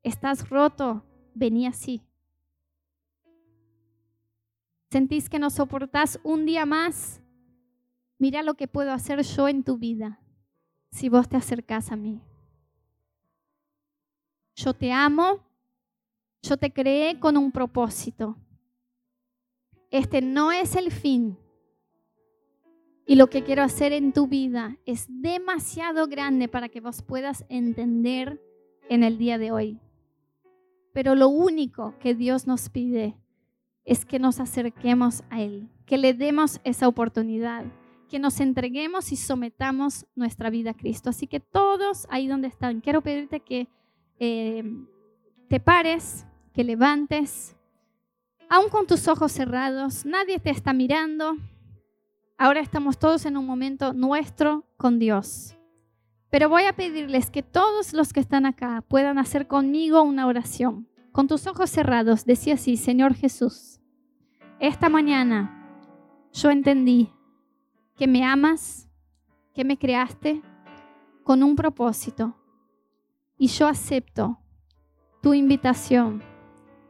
Estás 0.03 0.49
roto, 0.49 1.03
vení 1.33 1.67
así. 1.67 2.01
¿Sentís 4.89 5.29
que 5.29 5.39
no 5.39 5.49
soportás 5.49 6.19
un 6.23 6.45
día 6.45 6.65
más? 6.65 7.21
Mira 8.17 8.41
lo 8.43 8.55
que 8.55 8.67
puedo 8.67 8.91
hacer 8.91 9.21
yo 9.21 9.47
en 9.47 9.63
tu 9.63 9.77
vida 9.77 10.19
si 10.91 11.09
vos 11.09 11.29
te 11.29 11.37
acercás 11.37 11.91
a 11.91 11.95
mí. 11.95 12.21
Yo 14.55 14.73
te 14.73 14.91
amo, 14.91 15.39
yo 16.41 16.57
te 16.57 16.73
creé 16.73 17.19
con 17.19 17.37
un 17.37 17.51
propósito. 17.51 18.35
Este 19.91 20.21
no 20.21 20.51
es 20.51 20.75
el 20.75 20.91
fin, 20.91 21.37
y 23.09 23.15
lo 23.15 23.27
que 23.27 23.43
quiero 23.43 23.63
hacer 23.63 23.91
en 23.91 24.13
tu 24.13 24.27
vida 24.27 24.77
es 24.85 25.07
demasiado 25.09 26.05
grande 26.05 26.47
para 26.47 26.69
que 26.69 26.79
vos 26.79 27.01
puedas 27.01 27.43
entender 27.49 28.39
en 28.87 29.03
el 29.03 29.17
día 29.17 29.39
de 29.39 29.51
hoy. 29.51 29.79
Pero 30.93 31.15
lo 31.15 31.27
único 31.27 31.95
que 31.97 32.13
Dios 32.13 32.45
nos 32.45 32.69
pide 32.69 33.17
es 33.83 34.05
que 34.05 34.19
nos 34.19 34.39
acerquemos 34.39 35.23
a 35.31 35.41
Él, 35.41 35.69
que 35.87 35.97
le 35.97 36.13
demos 36.13 36.61
esa 36.63 36.87
oportunidad, 36.87 37.65
que 38.07 38.19
nos 38.19 38.39
entreguemos 38.39 39.11
y 39.11 39.15
sometamos 39.15 40.05
nuestra 40.13 40.51
vida 40.51 40.69
a 40.69 40.77
Cristo. 40.77 41.09
Así 41.09 41.25
que 41.25 41.39
todos 41.39 42.05
ahí 42.11 42.27
donde 42.27 42.47
están, 42.47 42.79
quiero 42.79 43.01
pedirte 43.01 43.39
que 43.39 43.67
eh, 44.19 44.63
te 45.47 45.59
pares, 45.59 46.27
que 46.53 46.63
levantes, 46.63 47.55
aún 48.49 48.69
con 48.69 48.85
tus 48.85 49.07
ojos 49.07 49.31
cerrados, 49.31 50.05
nadie 50.05 50.37
te 50.37 50.51
está 50.51 50.73
mirando 50.73 51.37
Ahora 52.41 52.61
estamos 52.61 52.97
todos 52.97 53.25
en 53.25 53.35
un 53.35 53.45
momento 53.45 53.91
nuestro 53.91 54.63
con 54.77 54.97
Dios. 54.97 55.57
Pero 56.29 56.47
voy 56.47 56.63
a 56.63 56.73
pedirles 56.73 57.29
que 57.29 57.43
todos 57.43 57.91
los 57.91 58.13
que 58.13 58.21
están 58.21 58.45
acá 58.45 58.81
puedan 58.87 59.17
hacer 59.17 59.45
conmigo 59.45 60.03
una 60.03 60.25
oración. 60.25 60.87
Con 61.11 61.27
tus 61.27 61.47
ojos 61.47 61.69
cerrados, 61.69 62.23
decía 62.23 62.53
así, 62.53 62.77
Señor 62.77 63.13
Jesús, 63.13 63.81
esta 64.61 64.87
mañana 64.87 65.67
yo 66.31 66.49
entendí 66.49 67.11
que 67.97 68.07
me 68.07 68.23
amas, 68.23 68.87
que 69.53 69.65
me 69.65 69.77
creaste 69.77 70.41
con 71.25 71.43
un 71.43 71.57
propósito. 71.57 72.37
Y 73.37 73.47
yo 73.47 73.67
acepto 73.67 74.39
tu 75.21 75.33
invitación. 75.33 76.23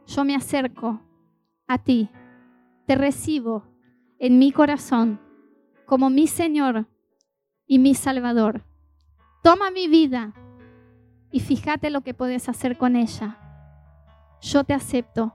Yo 0.06 0.24
me 0.24 0.36
acerco 0.36 1.02
a 1.66 1.78
ti. 1.78 2.08
Te 2.86 2.94
recibo 2.94 3.64
en 4.20 4.38
mi 4.38 4.52
corazón 4.52 5.18
como 5.90 6.08
mi 6.08 6.28
Señor 6.28 6.86
y 7.66 7.80
mi 7.80 7.96
Salvador. 7.96 8.64
Toma 9.42 9.72
mi 9.72 9.88
vida 9.88 10.32
y 11.32 11.40
fíjate 11.40 11.90
lo 11.90 12.02
que 12.02 12.14
puedes 12.14 12.48
hacer 12.48 12.78
con 12.78 12.94
ella. 12.94 13.36
Yo 14.40 14.62
te 14.62 14.72
acepto, 14.72 15.34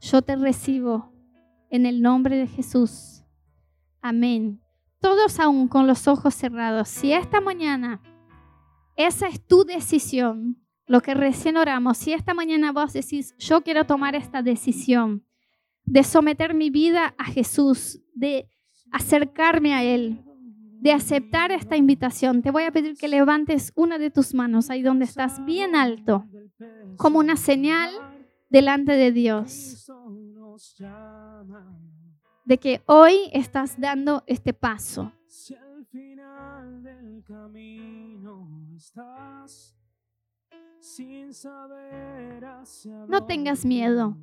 yo 0.00 0.22
te 0.22 0.34
recibo 0.34 1.12
en 1.70 1.86
el 1.86 2.02
nombre 2.02 2.36
de 2.36 2.48
Jesús. 2.48 3.22
Amén. 4.02 4.60
Todos 4.98 5.38
aún 5.38 5.68
con 5.68 5.86
los 5.86 6.08
ojos 6.08 6.34
cerrados. 6.34 6.88
Si 6.88 7.12
esta 7.12 7.40
mañana 7.40 8.02
esa 8.96 9.28
es 9.28 9.40
tu 9.46 9.62
decisión, 9.62 10.60
lo 10.86 11.00
que 11.00 11.14
recién 11.14 11.56
oramos, 11.56 11.96
si 11.96 12.12
esta 12.12 12.34
mañana 12.34 12.72
vos 12.72 12.92
decís, 12.92 13.36
yo 13.38 13.60
quiero 13.62 13.86
tomar 13.86 14.16
esta 14.16 14.42
decisión 14.42 15.24
de 15.84 16.02
someter 16.02 16.54
mi 16.54 16.70
vida 16.70 17.14
a 17.18 17.24
Jesús, 17.26 18.02
de 18.14 18.48
acercarme 18.92 19.74
a 19.74 19.82
Él, 19.84 20.24
de 20.80 20.92
aceptar 20.92 21.52
esta 21.52 21.76
invitación, 21.76 22.42
te 22.42 22.50
voy 22.50 22.64
a 22.64 22.70
pedir 22.70 22.96
que 22.96 23.08
levantes 23.08 23.72
una 23.76 23.98
de 23.98 24.10
tus 24.10 24.34
manos 24.34 24.70
ahí 24.70 24.82
donde 24.82 25.04
estás, 25.04 25.44
bien 25.44 25.76
alto, 25.76 26.24
como 26.96 27.18
una 27.18 27.36
señal 27.36 27.90
delante 28.48 28.92
de 28.92 29.12
Dios, 29.12 29.90
de 32.44 32.58
que 32.58 32.82
hoy 32.86 33.14
estás 33.32 33.78
dando 33.78 34.24
este 34.26 34.54
paso. 34.54 35.12
No 43.08 43.26
tengas 43.26 43.64
miedo. 43.66 44.16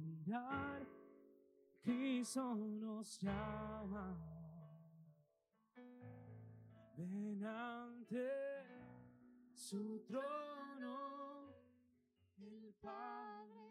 Ven 6.97 7.45
ante 7.45 8.27
su 9.53 10.03
trono, 10.07 11.53
el 12.39 12.73
Padre. 12.81 13.66